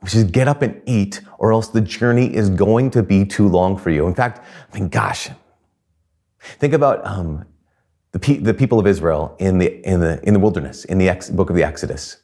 which 0.00 0.14
is 0.14 0.24
get 0.24 0.46
up 0.46 0.60
and 0.60 0.82
eat 0.84 1.22
or 1.38 1.52
else 1.52 1.68
the 1.68 1.80
journey 1.80 2.34
is 2.34 2.50
going 2.50 2.90
to 2.90 3.02
be 3.02 3.24
too 3.24 3.48
long 3.48 3.78
for 3.78 3.88
you. 3.88 4.06
In 4.06 4.14
fact, 4.14 4.44
I 4.70 4.78
mean, 4.78 4.88
gosh, 4.88 5.30
think 6.40 6.74
about 6.74 7.04
um, 7.06 7.46
the, 8.10 8.18
pe- 8.18 8.38
the 8.38 8.52
people 8.52 8.78
of 8.78 8.86
Israel 8.86 9.34
in 9.38 9.56
the, 9.56 9.80
in 9.88 10.00
the, 10.00 10.22
in 10.22 10.34
the 10.34 10.40
wilderness, 10.40 10.84
in 10.84 10.98
the 10.98 11.08
ex- 11.08 11.30
book 11.30 11.48
of 11.48 11.56
the 11.56 11.64
Exodus. 11.64 12.18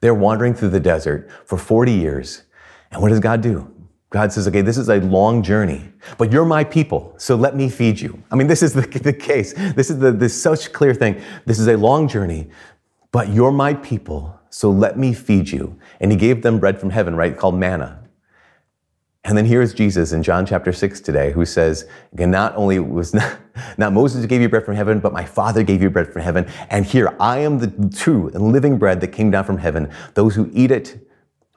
They're 0.00 0.14
wandering 0.14 0.54
through 0.54 0.68
the 0.68 0.78
desert 0.78 1.28
for 1.44 1.58
40 1.58 1.90
years. 1.90 2.44
And 2.92 3.02
what 3.02 3.08
does 3.08 3.18
God 3.18 3.40
do? 3.40 3.74
God 4.10 4.32
says, 4.32 4.48
okay, 4.48 4.62
this 4.62 4.78
is 4.78 4.88
a 4.88 4.96
long 5.00 5.42
journey, 5.42 5.92
but 6.16 6.32
you're 6.32 6.46
my 6.46 6.64
people, 6.64 7.14
so 7.18 7.36
let 7.36 7.54
me 7.54 7.68
feed 7.68 8.00
you. 8.00 8.22
I 8.30 8.36
mean, 8.36 8.46
this 8.46 8.62
is 8.62 8.72
the, 8.72 8.80
the 9.02 9.12
case. 9.12 9.52
This 9.52 9.90
is 9.90 9.98
the, 9.98 10.12
this 10.12 10.40
such 10.40 10.72
clear 10.72 10.94
thing. 10.94 11.20
This 11.44 11.58
is 11.58 11.68
a 11.68 11.76
long 11.76 12.08
journey, 12.08 12.48
but 13.12 13.28
you're 13.28 13.52
my 13.52 13.74
people, 13.74 14.38
so 14.48 14.70
let 14.70 14.98
me 14.98 15.12
feed 15.12 15.50
you. 15.50 15.78
And 16.00 16.10
he 16.10 16.16
gave 16.16 16.42
them 16.42 16.58
bread 16.58 16.80
from 16.80 16.90
heaven, 16.90 17.16
right? 17.16 17.36
Called 17.36 17.56
manna. 17.56 18.02
And 19.24 19.36
then 19.36 19.44
here's 19.44 19.74
Jesus 19.74 20.12
in 20.12 20.22
John 20.22 20.46
chapter 20.46 20.72
6 20.72 21.00
today, 21.00 21.32
who 21.32 21.44
says, 21.44 21.86
not 22.14 22.56
only 22.56 22.78
was 22.78 23.12
not, 23.12 23.38
not 23.76 23.92
Moses 23.92 24.24
gave 24.24 24.40
you 24.40 24.48
bread 24.48 24.64
from 24.64 24.74
heaven, 24.74 25.00
but 25.00 25.12
my 25.12 25.26
Father 25.26 25.62
gave 25.62 25.82
you 25.82 25.90
bread 25.90 26.10
from 26.10 26.22
heaven. 26.22 26.50
And 26.70 26.86
here 26.86 27.14
I 27.20 27.40
am 27.40 27.58
the 27.58 27.90
true 27.94 28.28
and 28.28 28.52
living 28.52 28.78
bread 28.78 29.02
that 29.02 29.08
came 29.08 29.30
down 29.30 29.44
from 29.44 29.58
heaven. 29.58 29.90
Those 30.14 30.34
who 30.34 30.50
eat 30.54 30.70
it 30.70 31.07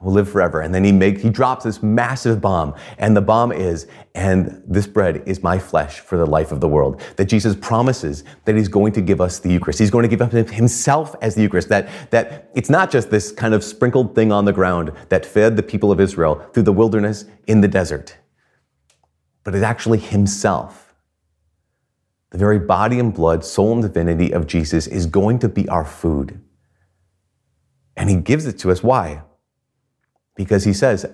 will 0.02 0.12
live 0.12 0.28
forever. 0.28 0.60
And 0.60 0.74
then 0.74 0.84
he 0.84 0.92
makes, 0.92 1.22
he 1.22 1.30
drops 1.30 1.64
this 1.64 1.82
massive 1.82 2.40
bomb. 2.40 2.74
And 2.98 3.16
the 3.16 3.20
bomb 3.20 3.52
is, 3.52 3.86
and 4.14 4.62
this 4.66 4.86
bread 4.86 5.22
is 5.26 5.42
my 5.42 5.58
flesh 5.58 6.00
for 6.00 6.18
the 6.18 6.26
life 6.26 6.52
of 6.52 6.60
the 6.60 6.68
world. 6.68 7.00
That 7.16 7.26
Jesus 7.26 7.54
promises 7.54 8.24
that 8.44 8.56
he's 8.56 8.68
going 8.68 8.92
to 8.94 9.00
give 9.00 9.20
us 9.20 9.38
the 9.38 9.50
Eucharist. 9.50 9.78
He's 9.78 9.90
going 9.90 10.02
to 10.02 10.08
give 10.08 10.20
up 10.20 10.32
himself 10.32 11.14
as 11.22 11.36
the 11.36 11.42
Eucharist. 11.42 11.68
That, 11.68 11.88
that 12.10 12.50
it's 12.54 12.68
not 12.68 12.90
just 12.90 13.10
this 13.10 13.30
kind 13.30 13.54
of 13.54 13.62
sprinkled 13.62 14.14
thing 14.14 14.32
on 14.32 14.44
the 14.44 14.52
ground 14.52 14.92
that 15.08 15.24
fed 15.24 15.56
the 15.56 15.62
people 15.62 15.92
of 15.92 16.00
Israel 16.00 16.44
through 16.52 16.64
the 16.64 16.72
wilderness 16.72 17.24
in 17.46 17.60
the 17.60 17.68
desert, 17.68 18.16
but 19.44 19.54
it's 19.54 19.64
actually 19.64 19.98
himself. 19.98 20.94
The 22.30 22.38
very 22.38 22.58
body 22.58 22.98
and 22.98 23.12
blood, 23.12 23.44
soul 23.44 23.72
and 23.74 23.82
divinity 23.82 24.32
of 24.32 24.46
Jesus 24.46 24.86
is 24.86 25.06
going 25.06 25.38
to 25.40 25.48
be 25.48 25.68
our 25.68 25.84
food. 25.84 26.40
And 27.94 28.08
he 28.08 28.16
gives 28.16 28.46
it 28.46 28.58
to 28.60 28.70
us. 28.70 28.82
Why? 28.82 29.22
Because 30.34 30.64
he 30.64 30.72
says, 30.72 31.06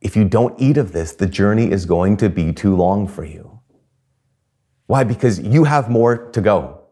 if 0.00 0.16
you 0.16 0.24
don't 0.24 0.54
eat 0.60 0.76
of 0.76 0.92
this, 0.92 1.12
the 1.12 1.26
journey 1.26 1.70
is 1.70 1.86
going 1.86 2.16
to 2.18 2.28
be 2.28 2.52
too 2.52 2.76
long 2.76 3.08
for 3.08 3.24
you. 3.24 3.60
Why? 4.86 5.04
Because 5.04 5.40
you 5.40 5.64
have 5.64 5.90
more 5.90 6.30
to 6.30 6.40
go, 6.40 6.82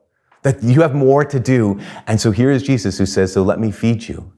that 0.42 0.62
you 0.62 0.80
have 0.80 0.94
more 0.94 1.24
to 1.24 1.38
do. 1.38 1.80
And 2.06 2.20
so 2.20 2.30
here 2.30 2.50
is 2.50 2.62
Jesus 2.62 2.98
who 2.98 3.06
says, 3.06 3.32
so 3.32 3.42
let 3.42 3.60
me 3.60 3.70
feed 3.70 4.08
you. 4.08 4.32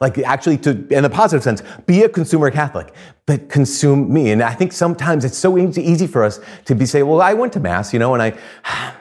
Like 0.00 0.18
actually 0.18 0.58
to, 0.58 0.86
in 0.90 1.04
a 1.04 1.10
positive 1.10 1.42
sense, 1.42 1.62
be 1.86 2.02
a 2.02 2.08
consumer 2.08 2.50
Catholic, 2.50 2.94
but 3.26 3.48
consume 3.48 4.12
me. 4.12 4.30
And 4.30 4.42
I 4.42 4.54
think 4.54 4.72
sometimes 4.72 5.24
it's 5.24 5.38
so 5.38 5.58
easy 5.58 6.06
for 6.06 6.22
us 6.22 6.38
to 6.66 6.74
be 6.74 6.86
say, 6.86 7.02
well, 7.02 7.20
I 7.20 7.34
went 7.34 7.52
to 7.54 7.60
mass, 7.60 7.92
you 7.92 7.98
know, 7.98 8.14
and 8.14 8.22
I, 8.22 8.38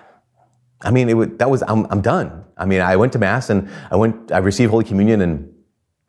I 0.82 0.92
mean, 0.92 1.10
it, 1.10 1.14
would, 1.16 1.40
that 1.40 1.50
was, 1.50 1.64
I'm, 1.68 1.86
I'm 1.92 2.02
done. 2.02 2.46
I 2.58 2.66
mean, 2.66 2.82
I 2.82 2.96
went 2.96 3.14
to 3.14 3.20
mass 3.20 3.50
and 3.50 3.70
I 3.92 3.96
went, 3.96 4.32
I 4.32 4.38
received 4.38 4.72
Holy 4.72 4.86
Communion 4.86 5.22
and 5.22 5.54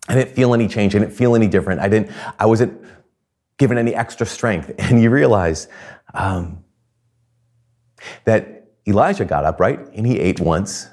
I 0.08 0.14
didn't 0.14 0.34
feel 0.34 0.54
any 0.54 0.66
change. 0.66 0.96
I 0.96 1.00
didn't 1.00 1.14
feel 1.14 1.36
any 1.36 1.46
different. 1.46 1.80
I 1.80 1.88
didn't, 1.88 2.10
I 2.38 2.46
wasn't 2.46 2.82
given 3.58 3.76
any 3.76 3.94
extra 3.94 4.26
strength. 4.26 4.72
And 4.78 5.02
you 5.02 5.10
realize 5.10 5.68
um, 6.14 6.64
that 8.24 8.70
Elijah 8.86 9.24
got 9.24 9.44
up, 9.44 9.60
right? 9.60 9.78
And 9.94 10.06
he 10.06 10.18
ate 10.18 10.40
once. 10.40 10.88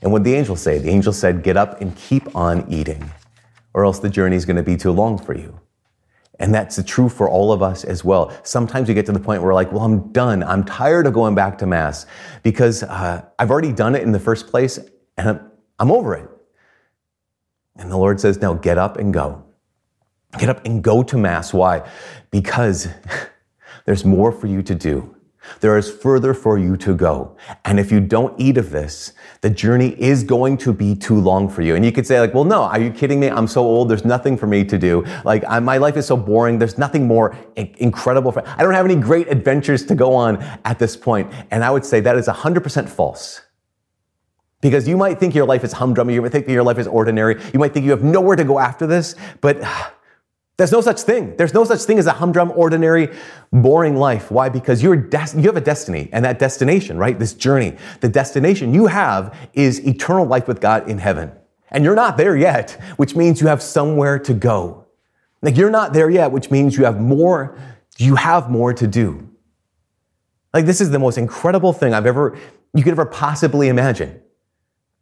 And 0.00 0.12
what 0.12 0.22
did 0.22 0.32
the 0.32 0.36
angel 0.36 0.54
say? 0.54 0.78
The 0.78 0.90
angel 0.90 1.12
said, 1.12 1.42
Get 1.42 1.56
up 1.56 1.80
and 1.80 1.96
keep 1.96 2.36
on 2.36 2.70
eating, 2.70 3.10
or 3.74 3.84
else 3.84 3.98
the 3.98 4.10
journey 4.10 4.36
is 4.36 4.44
going 4.44 4.56
to 4.56 4.62
be 4.62 4.76
too 4.76 4.92
long 4.92 5.18
for 5.18 5.34
you. 5.34 5.58
And 6.38 6.54
that's 6.54 6.80
true 6.84 7.08
for 7.08 7.28
all 7.28 7.50
of 7.50 7.62
us 7.62 7.82
as 7.82 8.04
well. 8.04 8.30
Sometimes 8.44 8.88
we 8.88 8.94
get 8.94 9.06
to 9.06 9.12
the 9.12 9.18
point 9.18 9.40
where 9.40 9.48
we're 9.48 9.54
like, 9.54 9.72
well, 9.72 9.82
I'm 9.82 10.12
done. 10.12 10.42
I'm 10.42 10.64
tired 10.64 11.06
of 11.06 11.14
going 11.14 11.34
back 11.34 11.56
to 11.58 11.66
Mass 11.66 12.04
because 12.42 12.82
uh, 12.82 13.24
I've 13.38 13.50
already 13.50 13.72
done 13.72 13.94
it 13.94 14.02
in 14.02 14.12
the 14.12 14.20
first 14.20 14.46
place 14.48 14.78
and 15.16 15.28
I'm, 15.30 15.50
I'm 15.78 15.90
over 15.90 16.14
it. 16.14 16.28
And 17.78 17.90
the 17.90 17.96
Lord 17.96 18.20
says, 18.20 18.40
now 18.40 18.54
get 18.54 18.78
up 18.78 18.96
and 18.96 19.12
go. 19.12 19.44
Get 20.38 20.48
up 20.48 20.64
and 20.64 20.82
go 20.82 21.02
to 21.02 21.16
Mass. 21.16 21.52
Why? 21.52 21.88
Because 22.30 22.88
there's 23.86 24.04
more 24.04 24.32
for 24.32 24.46
you 24.46 24.62
to 24.62 24.74
do. 24.74 25.16
There 25.60 25.78
is 25.78 25.90
further 25.90 26.34
for 26.34 26.58
you 26.58 26.76
to 26.78 26.94
go. 26.94 27.36
And 27.64 27.78
if 27.78 27.92
you 27.92 28.00
don't 28.00 28.38
eat 28.40 28.56
of 28.58 28.70
this, 28.70 29.12
the 29.40 29.50
journey 29.50 29.90
is 30.00 30.24
going 30.24 30.58
to 30.58 30.72
be 30.72 30.94
too 30.94 31.18
long 31.20 31.48
for 31.48 31.62
you. 31.62 31.74
And 31.76 31.84
you 31.84 31.92
could 31.92 32.06
say 32.06 32.20
like, 32.20 32.34
well, 32.34 32.44
no, 32.44 32.62
are 32.62 32.80
you 32.80 32.90
kidding 32.90 33.20
me? 33.20 33.28
I'm 33.28 33.46
so 33.46 33.62
old. 33.62 33.88
There's 33.88 34.04
nothing 34.04 34.36
for 34.36 34.46
me 34.46 34.64
to 34.64 34.78
do. 34.78 35.04
Like 35.24 35.44
I, 35.48 35.60
my 35.60 35.78
life 35.78 35.96
is 35.96 36.06
so 36.06 36.16
boring. 36.16 36.58
There's 36.58 36.78
nothing 36.78 37.06
more 37.06 37.36
incredible. 37.54 38.32
For, 38.32 38.46
I 38.46 38.62
don't 38.62 38.74
have 38.74 38.84
any 38.84 38.96
great 38.96 39.28
adventures 39.28 39.84
to 39.86 39.94
go 39.94 40.14
on 40.14 40.42
at 40.64 40.78
this 40.78 40.96
point. 40.96 41.32
And 41.50 41.64
I 41.64 41.70
would 41.70 41.84
say 41.84 42.00
that 42.00 42.16
is 42.16 42.26
100% 42.26 42.88
false. 42.88 43.40
Because 44.60 44.88
you 44.88 44.96
might 44.96 45.18
think 45.20 45.34
your 45.34 45.46
life 45.46 45.64
is 45.64 45.72
humdrum, 45.72 46.10
you 46.10 46.22
might 46.22 46.32
think 46.32 46.46
that 46.46 46.52
your 46.52 46.62
life 46.62 46.78
is 46.78 46.86
ordinary, 46.86 47.40
you 47.52 47.58
might 47.58 47.74
think 47.74 47.84
you 47.84 47.90
have 47.90 48.02
nowhere 48.02 48.36
to 48.36 48.44
go 48.44 48.58
after 48.58 48.86
this, 48.86 49.14
but 49.40 49.60
there's 50.56 50.72
no 50.72 50.80
such 50.80 51.02
thing. 51.02 51.36
There's 51.36 51.52
no 51.52 51.64
such 51.64 51.82
thing 51.82 51.98
as 51.98 52.06
a 52.06 52.12
humdrum, 52.12 52.50
ordinary, 52.56 53.14
boring 53.52 53.96
life. 53.96 54.30
Why? 54.30 54.48
Because 54.48 54.82
you're 54.82 54.96
des- 54.96 55.36
you 55.36 55.42
have 55.42 55.56
a 55.56 55.60
destiny 55.60 56.08
and 56.12 56.24
that 56.24 56.38
destination, 56.38 56.96
right? 56.96 57.18
This 57.18 57.34
journey, 57.34 57.76
the 58.00 58.08
destination 58.08 58.72
you 58.72 58.86
have 58.86 59.36
is 59.52 59.86
eternal 59.86 60.24
life 60.24 60.48
with 60.48 60.60
God 60.60 60.88
in 60.88 60.98
heaven. 60.98 61.32
And 61.70 61.84
you're 61.84 61.94
not 61.94 62.16
there 62.16 62.36
yet, 62.36 62.72
which 62.96 63.14
means 63.14 63.40
you 63.40 63.48
have 63.48 63.62
somewhere 63.62 64.18
to 64.20 64.32
go. 64.32 64.86
Like 65.42 65.56
you're 65.56 65.70
not 65.70 65.92
there 65.92 66.08
yet, 66.08 66.32
which 66.32 66.50
means 66.50 66.76
you 66.76 66.84
have 66.84 67.00
more, 67.00 67.58
you 67.98 68.14
have 68.14 68.50
more 68.50 68.72
to 68.72 68.86
do. 68.86 69.28
Like 70.54 70.64
this 70.64 70.80
is 70.80 70.90
the 70.90 70.98
most 70.98 71.18
incredible 71.18 71.74
thing 71.74 71.92
I've 71.92 72.06
ever, 72.06 72.38
you 72.72 72.82
could 72.82 72.92
ever 72.92 73.04
possibly 73.04 73.68
imagine. 73.68 74.22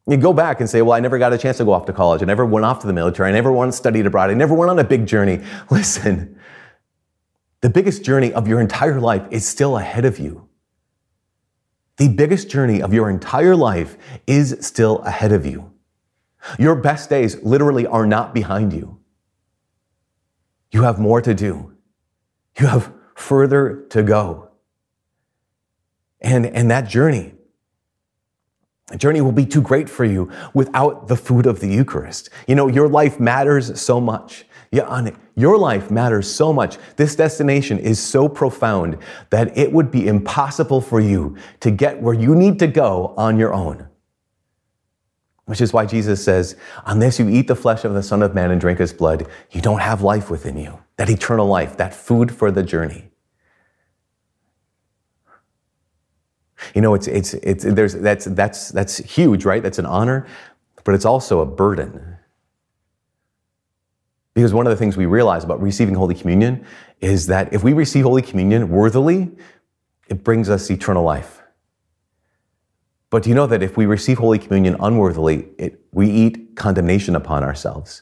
You 0.07 0.17
go 0.17 0.33
back 0.33 0.59
and 0.59 0.69
say, 0.69 0.81
well, 0.83 0.93
I 0.93 0.99
never 0.99 1.17
got 1.17 1.33
a 1.33 1.37
chance 1.37 1.57
to 1.57 1.65
go 1.65 1.73
off 1.73 1.85
to 1.87 1.93
college. 1.93 2.21
I 2.21 2.25
never 2.25 2.45
went 2.45 2.65
off 2.65 2.79
to 2.81 2.87
the 2.87 2.93
military. 2.93 3.29
I 3.29 3.31
never 3.31 3.51
went 3.51 3.73
studied 3.73 4.05
abroad. 4.05 4.29
I 4.29 4.35
never 4.35 4.53
went 4.53 4.69
on 4.69 4.77
a 4.77 4.83
big 4.83 5.07
journey. 5.07 5.41
Listen, 5.71 6.39
the 7.61 7.69
biggest 7.69 8.03
journey 8.03 8.31
of 8.31 8.47
your 8.47 8.61
entire 8.61 8.99
life 8.99 9.27
is 9.31 9.47
still 9.47 9.77
ahead 9.77 10.05
of 10.05 10.19
you. 10.19 10.47
The 11.97 12.09
biggest 12.09 12.49
journey 12.49 12.81
of 12.81 12.93
your 12.93 13.09
entire 13.09 13.55
life 13.55 13.97
is 14.27 14.57
still 14.61 14.99
ahead 14.99 15.31
of 15.31 15.45
you. 15.45 15.71
Your 16.59 16.75
best 16.75 17.09
days 17.09 17.41
literally 17.41 17.87
are 17.87 18.05
not 18.05 18.33
behind 18.33 18.73
you. 18.73 18.99
You 20.71 20.83
have 20.83 20.99
more 20.99 21.21
to 21.21 21.33
do. 21.33 21.73
You 22.59 22.67
have 22.67 22.91
further 23.15 23.85
to 23.89 24.03
go. 24.03 24.49
And, 26.21 26.45
and 26.45 26.69
that 26.69 26.87
journey 26.87 27.34
journey 28.97 29.21
will 29.21 29.31
be 29.31 29.45
too 29.45 29.61
great 29.61 29.89
for 29.89 30.05
you 30.05 30.31
without 30.53 31.07
the 31.07 31.15
food 31.15 31.47
of 31.47 31.59
the 31.59 31.67
Eucharist. 31.67 32.29
You 32.47 32.55
know, 32.55 32.67
your 32.67 32.87
life 32.87 33.19
matters 33.19 33.81
so 33.81 33.99
much. 33.99 34.45
Yeah, 34.71 35.09
your 35.35 35.57
life 35.57 35.89
matters 35.89 36.31
so 36.31 36.53
much. 36.53 36.77
This 36.95 37.15
destination 37.15 37.79
is 37.79 38.01
so 38.01 38.27
profound 38.27 38.97
that 39.29 39.57
it 39.57 39.71
would 39.71 39.89
be 39.89 40.07
impossible 40.07 40.81
for 40.81 40.99
you 40.99 41.37
to 41.61 41.71
get 41.71 42.01
where 42.01 42.13
you 42.13 42.35
need 42.35 42.59
to 42.59 42.67
go 42.67 43.13
on 43.17 43.39
your 43.39 43.53
own. 43.53 43.87
Which 45.45 45.61
is 45.61 45.71
why 45.71 45.85
Jesus 45.85 46.23
says, 46.23 46.55
unless 46.85 47.19
you 47.19 47.29
eat 47.29 47.47
the 47.47 47.55
flesh 47.55 47.85
of 47.85 47.93
the 47.93 48.03
Son 48.03 48.21
of 48.21 48.33
Man 48.33 48.51
and 48.51 48.59
drink 48.59 48.79
his 48.79 48.93
blood, 48.93 49.27
you 49.51 49.61
don't 49.61 49.81
have 49.81 50.01
life 50.01 50.29
within 50.29 50.57
you. 50.57 50.79
That 50.97 51.09
eternal 51.09 51.47
life, 51.47 51.77
that 51.77 51.93
food 51.93 52.31
for 52.31 52.51
the 52.51 52.63
journey. 52.63 53.11
You 56.73 56.81
know, 56.81 56.93
it's, 56.93 57.07
it's, 57.07 57.33
it's, 57.35 57.63
there's, 57.63 57.93
that's, 57.95 58.25
that's, 58.25 58.69
that's 58.69 58.97
huge, 58.97 59.45
right? 59.45 59.61
That's 59.61 59.79
an 59.79 59.85
honor, 59.85 60.27
but 60.83 60.95
it's 60.95 61.05
also 61.05 61.41
a 61.41 61.45
burden. 61.45 62.17
Because 64.33 64.53
one 64.53 64.67
of 64.67 64.71
the 64.71 64.77
things 64.77 64.97
we 64.97 65.05
realize 65.05 65.43
about 65.43 65.61
receiving 65.61 65.95
Holy 65.95 66.15
Communion 66.15 66.65
is 66.99 67.27
that 67.27 67.53
if 67.53 67.63
we 67.63 67.73
receive 67.73 68.03
Holy 68.03 68.21
Communion 68.21 68.69
worthily, 68.69 69.31
it 70.07 70.23
brings 70.23 70.49
us 70.49 70.69
eternal 70.69 71.03
life. 71.03 71.41
But 73.09 73.23
do 73.23 73.29
you 73.29 73.35
know 73.35 73.47
that 73.47 73.63
if 73.63 73.77
we 73.77 73.85
receive 73.85 74.17
Holy 74.17 74.37
Communion 74.37 74.75
unworthily, 74.79 75.47
it, 75.57 75.79
we 75.93 76.09
eat 76.09 76.55
condemnation 76.55 77.15
upon 77.15 77.43
ourselves? 77.43 78.01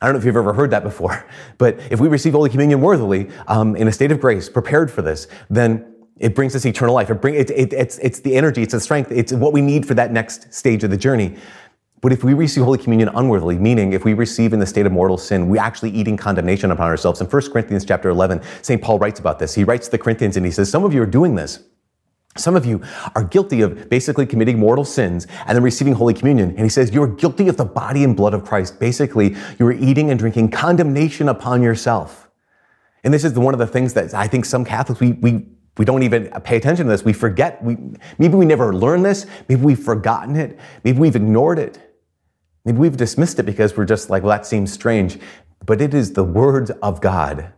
I 0.00 0.06
don't 0.06 0.14
know 0.14 0.18
if 0.18 0.24
you've 0.24 0.36
ever 0.36 0.52
heard 0.52 0.70
that 0.70 0.82
before, 0.82 1.26
but 1.58 1.78
if 1.90 2.00
we 2.00 2.08
receive 2.08 2.32
Holy 2.32 2.50
Communion 2.50 2.80
worthily, 2.80 3.28
um, 3.48 3.76
in 3.76 3.88
a 3.88 3.92
state 3.92 4.12
of 4.12 4.20
grace, 4.20 4.48
prepared 4.48 4.90
for 4.90 5.02
this, 5.02 5.26
then 5.50 5.95
it 6.18 6.34
brings 6.34 6.56
us 6.56 6.64
eternal 6.64 6.94
life. 6.94 7.10
It 7.10 7.20
bring, 7.20 7.34
it, 7.34 7.50
it, 7.50 7.72
it's, 7.72 7.98
it's 7.98 8.20
the 8.20 8.36
energy, 8.36 8.62
it's 8.62 8.72
the 8.72 8.80
strength, 8.80 9.12
it's 9.12 9.32
what 9.32 9.52
we 9.52 9.60
need 9.60 9.86
for 9.86 9.94
that 9.94 10.12
next 10.12 10.52
stage 10.52 10.82
of 10.84 10.90
the 10.90 10.96
journey. 10.96 11.36
But 12.00 12.12
if 12.12 12.22
we 12.22 12.34
receive 12.34 12.64
Holy 12.64 12.78
Communion 12.78 13.08
unworthily, 13.14 13.58
meaning 13.58 13.92
if 13.92 14.04
we 14.04 14.14
receive 14.14 14.52
in 14.52 14.60
the 14.60 14.66
state 14.66 14.86
of 14.86 14.92
mortal 14.92 15.18
sin, 15.18 15.48
we 15.48 15.58
actually 15.58 15.90
eating 15.90 16.16
condemnation 16.16 16.70
upon 16.70 16.88
ourselves. 16.88 17.20
In 17.20 17.26
1 17.26 17.50
Corinthians 17.50 17.84
chapter 17.84 18.10
11, 18.10 18.42
St. 18.62 18.80
Paul 18.80 18.98
writes 18.98 19.18
about 19.18 19.38
this. 19.38 19.54
He 19.54 19.64
writes 19.64 19.86
to 19.86 19.92
the 19.92 19.98
Corinthians 19.98 20.36
and 20.36 20.44
he 20.44 20.52
says, 20.52 20.70
some 20.70 20.84
of 20.84 20.92
you 20.92 21.02
are 21.02 21.06
doing 21.06 21.34
this. 21.34 21.64
Some 22.36 22.54
of 22.54 22.66
you 22.66 22.82
are 23.14 23.24
guilty 23.24 23.62
of 23.62 23.88
basically 23.88 24.26
committing 24.26 24.58
mortal 24.58 24.84
sins 24.84 25.26
and 25.46 25.56
then 25.56 25.62
receiving 25.62 25.94
Holy 25.94 26.12
Communion. 26.12 26.50
And 26.50 26.60
he 26.60 26.68
says, 26.68 26.92
you're 26.92 27.06
guilty 27.06 27.48
of 27.48 27.56
the 27.56 27.64
body 27.64 28.04
and 28.04 28.14
blood 28.14 28.34
of 28.34 28.44
Christ. 28.44 28.78
Basically, 28.78 29.34
you're 29.58 29.72
eating 29.72 30.10
and 30.10 30.18
drinking 30.18 30.50
condemnation 30.50 31.30
upon 31.30 31.62
yourself. 31.62 32.28
And 33.04 33.14
this 33.14 33.24
is 33.24 33.32
one 33.38 33.54
of 33.54 33.58
the 33.58 33.66
things 33.66 33.94
that 33.94 34.12
I 34.12 34.26
think 34.26 34.44
some 34.44 34.64
Catholics, 34.64 35.00
we, 35.00 35.12
we 35.12 35.46
we 35.78 35.84
don't 35.84 36.02
even 36.02 36.28
pay 36.42 36.56
attention 36.56 36.86
to 36.86 36.90
this. 36.90 37.04
We 37.04 37.12
forget. 37.12 37.62
We, 37.62 37.76
maybe 38.18 38.34
we 38.34 38.46
never 38.46 38.74
learned 38.74 39.04
this. 39.04 39.26
Maybe 39.48 39.60
we've 39.60 39.82
forgotten 39.82 40.36
it. 40.36 40.58
Maybe 40.84 40.98
we've 40.98 41.16
ignored 41.16 41.58
it. 41.58 41.78
Maybe 42.64 42.78
we've 42.78 42.96
dismissed 42.96 43.38
it 43.38 43.44
because 43.44 43.76
we're 43.76 43.84
just 43.84 44.10
like, 44.10 44.22
well, 44.22 44.36
that 44.36 44.46
seems 44.46 44.72
strange. 44.72 45.18
But 45.64 45.80
it 45.80 45.94
is 45.94 46.12
the 46.14 46.24
words 46.24 46.70
of 46.82 47.00
God 47.00 47.52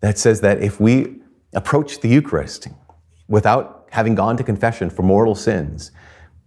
that 0.00 0.18
says 0.18 0.40
that 0.40 0.62
if 0.62 0.80
we 0.80 1.20
approach 1.52 2.00
the 2.00 2.08
Eucharist 2.08 2.68
without 3.28 3.88
having 3.90 4.14
gone 4.14 4.36
to 4.36 4.42
confession 4.42 4.90
for 4.90 5.02
mortal 5.02 5.34
sins, 5.34 5.92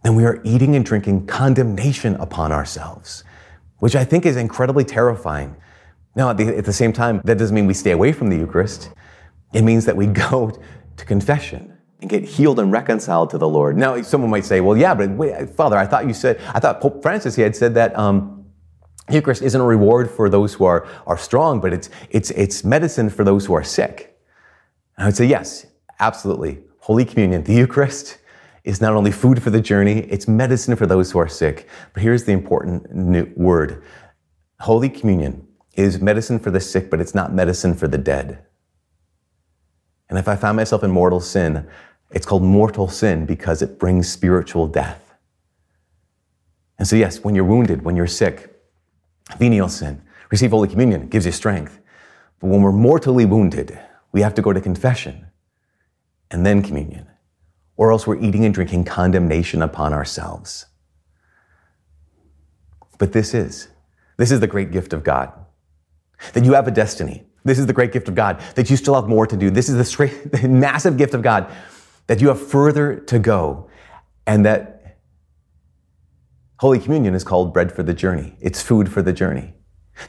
then 0.03 0.15
we 0.15 0.25
are 0.25 0.41
eating 0.43 0.75
and 0.75 0.85
drinking 0.85 1.27
condemnation 1.27 2.15
upon 2.15 2.51
ourselves, 2.51 3.23
which 3.79 3.95
I 3.95 4.03
think 4.03 4.25
is 4.25 4.35
incredibly 4.35 4.83
terrifying. 4.83 5.55
Now, 6.15 6.31
at 6.31 6.37
the, 6.37 6.57
at 6.57 6.65
the 6.65 6.73
same 6.73 6.91
time, 6.91 7.21
that 7.23 7.37
doesn't 7.37 7.55
mean 7.55 7.67
we 7.67 7.73
stay 7.73 7.91
away 7.91 8.11
from 8.11 8.29
the 8.29 8.35
Eucharist. 8.35 8.91
It 9.53 9.61
means 9.61 9.85
that 9.85 9.95
we 9.95 10.07
go 10.29 10.59
to 10.97 11.05
confession 11.05 11.77
and 12.01 12.09
get 12.09 12.23
healed 12.23 12.59
and 12.59 12.71
reconciled 12.71 13.29
to 13.31 13.37
the 13.37 13.47
Lord. 13.47 13.77
Now, 13.77 14.01
someone 14.01 14.29
might 14.29 14.45
say, 14.45 14.61
well, 14.61 14.77
yeah, 14.77 14.93
but 14.93 15.09
wait, 15.11 15.49
Father, 15.51 15.77
I 15.77 15.87
thought 15.87 16.05
you 16.07 16.13
said, 16.13 16.39
I 16.53 16.59
thought 16.59 16.79
Pope 16.79 17.01
Francis, 17.01 17.35
he 17.35 17.41
had 17.41 17.55
said 17.55 17.73
that, 17.75 17.97
um, 17.97 18.45
Eucharist 19.09 19.41
isn't 19.41 19.59
a 19.59 19.63
reward 19.63 20.11
for 20.11 20.29
those 20.29 20.53
who 20.53 20.65
are, 20.65 20.85
are 21.05 21.17
strong, 21.17 21.61
but 21.61 21.71
it's, 21.71 21.89
it's, 22.09 22.29
it's 22.31 22.63
medicine 22.63 23.09
for 23.09 23.23
those 23.23 23.45
who 23.45 23.53
are 23.53 23.63
sick. 23.63 24.19
And 24.97 25.05
I 25.05 25.07
would 25.07 25.15
say, 25.15 25.25
yes, 25.25 25.65
absolutely. 25.99 26.59
Holy 26.79 27.05
Communion, 27.05 27.43
the 27.43 27.53
Eucharist, 27.53 28.17
is 28.63 28.81
not 28.81 28.93
only 28.93 29.11
food 29.11 29.41
for 29.41 29.49
the 29.49 29.61
journey, 29.61 29.99
it's 30.09 30.27
medicine 30.27 30.75
for 30.75 30.85
those 30.85 31.11
who 31.11 31.19
are 31.19 31.27
sick. 31.27 31.69
But 31.93 32.03
here's 32.03 32.25
the 32.25 32.33
important 32.33 33.37
word 33.37 33.83
Holy 34.59 34.89
Communion 34.89 35.47
is 35.75 36.01
medicine 36.01 36.39
for 36.39 36.51
the 36.51 36.59
sick, 36.59 36.89
but 36.89 36.99
it's 36.99 37.15
not 37.15 37.33
medicine 37.33 37.75
for 37.75 37.87
the 37.87 37.97
dead. 37.97 38.43
And 40.09 40.17
if 40.17 40.27
I 40.27 40.35
find 40.35 40.55
myself 40.55 40.83
in 40.83 40.91
mortal 40.91 41.19
sin, 41.19 41.67
it's 42.11 42.25
called 42.25 42.43
mortal 42.43 42.87
sin 42.87 43.25
because 43.25 43.61
it 43.61 43.77
brings 43.77 44.09
spiritual 44.09 44.67
death. 44.67 45.13
And 46.79 46.87
so, 46.87 46.95
yes, 46.95 47.23
when 47.23 47.35
you're 47.35 47.43
wounded, 47.43 47.83
when 47.83 47.95
you're 47.95 48.07
sick, 48.07 48.55
venial 49.37 49.67
sin, 49.67 50.01
receive 50.29 50.51
Holy 50.51 50.67
Communion, 50.67 51.07
gives 51.07 51.25
you 51.25 51.31
strength. 51.31 51.79
But 52.39 52.47
when 52.47 52.61
we're 52.61 52.71
mortally 52.71 53.25
wounded, 53.25 53.77
we 54.11 54.21
have 54.21 54.35
to 54.35 54.41
go 54.41 54.53
to 54.53 54.61
confession 54.61 55.25
and 56.31 56.45
then 56.45 56.61
communion 56.61 57.07
or 57.77 57.91
else 57.91 58.07
we're 58.07 58.19
eating 58.19 58.43
and 58.43 58.53
drinking 58.53 58.83
condemnation 58.83 59.61
upon 59.61 59.93
ourselves. 59.93 60.65
But 62.97 63.13
this 63.13 63.33
is, 63.35 63.69
this 64.17 64.31
is 64.31 64.39
the 64.39 64.47
great 64.47 64.71
gift 64.71 64.91
of 64.91 65.03
God. 65.03 65.31
That 66.33 66.43
you 66.43 66.53
have 66.53 66.67
a 66.67 66.71
destiny. 66.71 67.26
This 67.47 67.59
is 67.59 67.65
the 67.65 67.73
great 67.73 67.93
gift 67.93 68.09
of 68.09 68.15
God. 68.15 68.41
That 68.55 68.69
you 68.69 68.75
still 68.75 68.93
have 68.95 69.07
more 69.07 69.25
to 69.25 69.37
do. 69.37 69.49
This 69.49 69.69
is 69.69 69.75
the, 69.75 69.85
straight, 69.85 70.31
the 70.31 70.47
massive 70.47 70.97
gift 70.97 71.13
of 71.13 71.21
God. 71.21 71.51
That 72.07 72.21
you 72.21 72.27
have 72.27 72.45
further 72.45 72.97
to 73.01 73.19
go. 73.19 73.69
And 74.25 74.45
that 74.45 74.97
Holy 76.59 76.79
Communion 76.79 77.15
is 77.15 77.23
called 77.23 77.53
bread 77.53 77.71
for 77.71 77.83
the 77.83 77.93
journey. 77.93 78.35
It's 78.41 78.61
food 78.61 78.91
for 78.91 79.01
the 79.01 79.13
journey. 79.13 79.53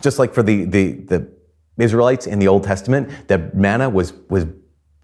Just 0.01 0.19
like 0.19 0.35
for 0.35 0.43
the, 0.43 0.65
the, 0.65 0.93
the 0.93 1.33
Israelites 1.79 2.27
in 2.27 2.41
the 2.41 2.49
Old 2.49 2.65
Testament, 2.65 3.29
that 3.29 3.55
manna 3.55 3.89
was, 3.89 4.13
was 4.29 4.47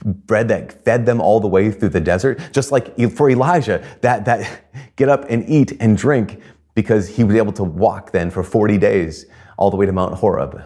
bread 0.05 0.49
that 0.49 0.85
fed 0.85 1.07
them 1.07 1.21
all 1.21 1.41
the 1.41 1.49
way 1.49 1.71
through 1.71 1.91
the 1.91 2.01
desert. 2.01 2.41
Just 2.53 2.73
like 2.73 2.99
for 3.13 3.31
Elijah, 3.31 3.85
that, 4.01 4.25
that 4.25 4.65
get 4.97 5.09
up 5.09 5.25
and 5.29 5.49
eat 5.49 5.73
and 5.81 5.97
drink 5.97 6.41
because 6.75 7.09
he 7.09 7.23
was 7.23 7.37
able 7.37 7.53
to 7.53 7.65
walk 7.65 8.11
then 8.11 8.31
for 8.31 8.43
40 8.43 8.79
days 8.79 9.27
all 9.57 9.71
the 9.71 9.77
way 9.77 9.87
to 9.87 9.93
Mount 9.93 10.15
Horeb. 10.15 10.63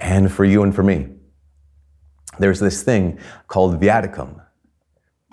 And 0.00 0.30
for 0.32 0.44
you 0.44 0.62
and 0.62 0.74
for 0.74 0.82
me, 0.82 1.08
there's 2.38 2.60
this 2.60 2.82
thing 2.82 3.18
called 3.46 3.80
viaticum. 3.80 4.40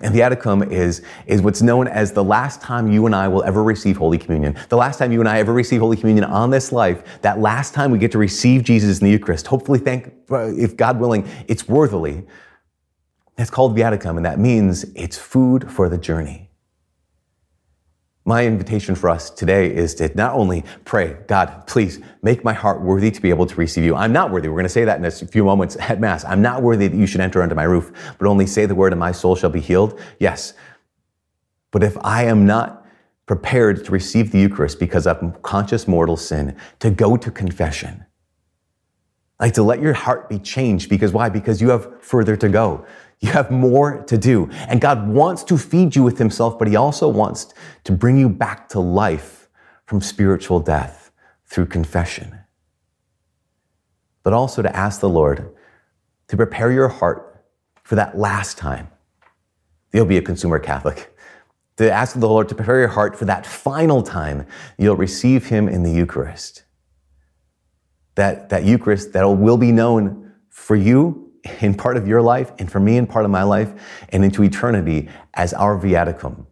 And 0.02 0.14
viaticum 0.14 0.70
is, 0.70 1.02
is 1.26 1.40
what's 1.40 1.62
known 1.62 1.88
as 1.88 2.12
the 2.12 2.22
last 2.22 2.60
time 2.60 2.92
you 2.92 3.06
and 3.06 3.14
I 3.14 3.28
will 3.28 3.42
ever 3.44 3.62
receive 3.62 3.96
Holy 3.96 4.18
Communion. 4.18 4.58
The 4.68 4.76
last 4.76 4.98
time 4.98 5.10
you 5.10 5.20
and 5.20 5.28
I 5.28 5.38
ever 5.38 5.54
receive 5.54 5.80
Holy 5.80 5.96
Communion 5.96 6.24
on 6.24 6.50
this 6.50 6.70
life, 6.70 7.02
that 7.22 7.38
last 7.40 7.72
time 7.72 7.90
we 7.90 7.98
get 7.98 8.12
to 8.12 8.18
receive 8.18 8.62
Jesus 8.62 9.00
in 9.00 9.06
the 9.06 9.10
Eucharist. 9.10 9.46
Hopefully, 9.46 9.78
thank, 9.78 10.12
uh, 10.30 10.52
if 10.54 10.76
God 10.76 11.00
willing, 11.00 11.26
it's 11.48 11.66
worthily. 11.66 12.26
It's 13.38 13.50
called 13.50 13.74
viaticum, 13.74 14.16
and 14.16 14.26
that 14.26 14.38
means 14.38 14.84
it's 14.94 15.16
food 15.16 15.70
for 15.70 15.88
the 15.88 15.96
journey. 15.96 16.45
My 18.28 18.44
invitation 18.44 18.96
for 18.96 19.08
us 19.08 19.30
today 19.30 19.72
is 19.72 19.94
to 19.94 20.10
not 20.16 20.34
only 20.34 20.64
pray, 20.84 21.16
God, 21.28 21.64
please 21.68 22.00
make 22.22 22.42
my 22.42 22.52
heart 22.52 22.82
worthy 22.82 23.12
to 23.12 23.22
be 23.22 23.30
able 23.30 23.46
to 23.46 23.54
receive 23.54 23.84
you. 23.84 23.94
I'm 23.94 24.12
not 24.12 24.32
worthy. 24.32 24.48
We're 24.48 24.56
going 24.56 24.64
to 24.64 24.68
say 24.68 24.84
that 24.84 24.98
in 24.98 25.04
a 25.04 25.10
few 25.12 25.44
moments 25.44 25.76
at 25.78 26.00
Mass. 26.00 26.24
I'm 26.24 26.42
not 26.42 26.60
worthy 26.60 26.88
that 26.88 26.96
you 26.96 27.06
should 27.06 27.20
enter 27.20 27.40
under 27.40 27.54
my 27.54 27.62
roof, 27.62 27.92
but 28.18 28.26
only 28.26 28.48
say 28.48 28.66
the 28.66 28.74
word 28.74 28.92
and 28.92 28.98
my 28.98 29.12
soul 29.12 29.36
shall 29.36 29.50
be 29.50 29.60
healed. 29.60 30.00
Yes. 30.18 30.54
But 31.70 31.84
if 31.84 31.96
I 31.98 32.24
am 32.24 32.46
not 32.46 32.84
prepared 33.26 33.84
to 33.84 33.92
receive 33.92 34.32
the 34.32 34.40
Eucharist 34.40 34.80
because 34.80 35.06
of 35.06 35.40
conscious 35.42 35.86
mortal 35.86 36.16
sin, 36.16 36.56
to 36.80 36.90
go 36.90 37.16
to 37.16 37.30
confession, 37.30 38.04
like 39.38 39.54
to 39.54 39.62
let 39.62 39.80
your 39.80 39.92
heart 39.92 40.28
be 40.28 40.40
changed 40.40 40.90
because 40.90 41.12
why? 41.12 41.28
Because 41.28 41.60
you 41.60 41.68
have 41.68 42.02
further 42.02 42.36
to 42.36 42.48
go. 42.48 42.86
You 43.20 43.32
have 43.32 43.50
more 43.50 44.02
to 44.04 44.18
do. 44.18 44.50
And 44.68 44.80
God 44.80 45.08
wants 45.08 45.42
to 45.44 45.56
feed 45.56 45.96
you 45.96 46.02
with 46.02 46.18
Himself, 46.18 46.58
but 46.58 46.68
He 46.68 46.76
also 46.76 47.08
wants 47.08 47.54
to 47.84 47.92
bring 47.92 48.18
you 48.18 48.28
back 48.28 48.68
to 48.70 48.80
life 48.80 49.48
from 49.86 50.00
spiritual 50.00 50.60
death 50.60 51.10
through 51.46 51.66
confession. 51.66 52.38
But 54.22 54.32
also 54.32 54.60
to 54.60 54.76
ask 54.76 55.00
the 55.00 55.08
Lord 55.08 55.54
to 56.28 56.36
prepare 56.36 56.72
your 56.72 56.88
heart 56.88 57.44
for 57.84 57.94
that 57.94 58.18
last 58.18 58.58
time. 58.58 58.88
You'll 59.92 60.04
be 60.04 60.16
a 60.18 60.22
consumer 60.22 60.58
Catholic. 60.58 61.16
To 61.76 61.90
ask 61.90 62.18
the 62.18 62.28
Lord 62.28 62.48
to 62.48 62.54
prepare 62.54 62.80
your 62.80 62.88
heart 62.88 63.18
for 63.18 63.26
that 63.26 63.46
final 63.46 64.02
time 64.02 64.46
you'll 64.76 64.96
receive 64.96 65.46
Him 65.46 65.68
in 65.68 65.82
the 65.82 65.90
Eucharist. 65.90 66.64
That, 68.16 68.48
that 68.48 68.64
Eucharist 68.64 69.12
that 69.12 69.24
will 69.24 69.58
be 69.58 69.72
known 69.72 70.32
for 70.48 70.74
you 70.74 71.25
in 71.60 71.74
part 71.74 71.96
of 71.96 72.06
your 72.06 72.22
life 72.22 72.52
and 72.58 72.70
for 72.70 72.80
me 72.80 72.96
in 72.96 73.06
part 73.06 73.24
of 73.24 73.30
my 73.30 73.42
life 73.42 73.72
and 74.10 74.24
into 74.24 74.42
eternity 74.42 75.08
as 75.34 75.52
our 75.54 75.78
viaticum, 75.78 76.46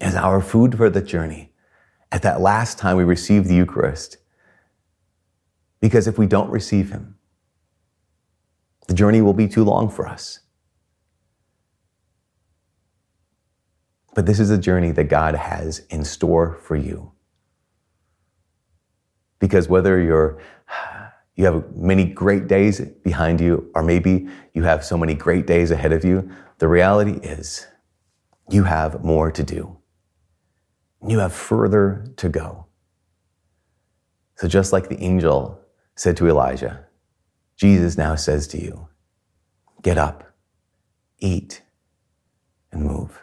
as 0.00 0.14
our 0.14 0.40
food 0.40 0.76
for 0.76 0.90
the 0.90 1.02
journey. 1.02 1.52
At 2.12 2.22
that 2.22 2.40
last 2.40 2.78
time 2.78 2.96
we 2.96 3.04
receive 3.04 3.46
the 3.46 3.54
Eucharist. 3.54 4.16
Because 5.80 6.06
if 6.06 6.18
we 6.18 6.26
don't 6.26 6.50
receive 6.50 6.90
Him, 6.90 7.16
the 8.88 8.94
journey 8.94 9.20
will 9.20 9.34
be 9.34 9.48
too 9.48 9.64
long 9.64 9.88
for 9.88 10.06
us. 10.06 10.40
But 14.14 14.26
this 14.26 14.40
is 14.40 14.50
a 14.50 14.58
journey 14.58 14.90
that 14.90 15.04
God 15.04 15.34
has 15.36 15.80
in 15.88 16.04
store 16.04 16.58
for 16.62 16.76
you. 16.76 17.12
Because 19.38 19.68
whether 19.68 20.00
you're 20.00 20.38
you 21.36 21.44
have 21.44 21.74
many 21.74 22.04
great 22.04 22.48
days 22.48 22.80
behind 22.80 23.40
you, 23.40 23.70
or 23.74 23.82
maybe 23.82 24.28
you 24.52 24.62
have 24.64 24.84
so 24.84 24.96
many 24.96 25.14
great 25.14 25.46
days 25.46 25.70
ahead 25.70 25.92
of 25.92 26.04
you. 26.04 26.30
The 26.58 26.68
reality 26.68 27.18
is 27.22 27.66
you 28.50 28.64
have 28.64 29.02
more 29.04 29.30
to 29.30 29.42
do. 29.42 29.78
You 31.06 31.20
have 31.20 31.32
further 31.32 32.04
to 32.16 32.28
go. 32.28 32.66
So 34.36 34.48
just 34.48 34.72
like 34.72 34.88
the 34.88 35.02
angel 35.02 35.60
said 35.96 36.16
to 36.18 36.28
Elijah, 36.28 36.86
Jesus 37.56 37.96
now 37.96 38.14
says 38.14 38.46
to 38.48 38.62
you, 38.62 38.88
get 39.82 39.98
up, 39.98 40.34
eat, 41.18 41.62
and 42.72 42.82
move. 42.82 43.22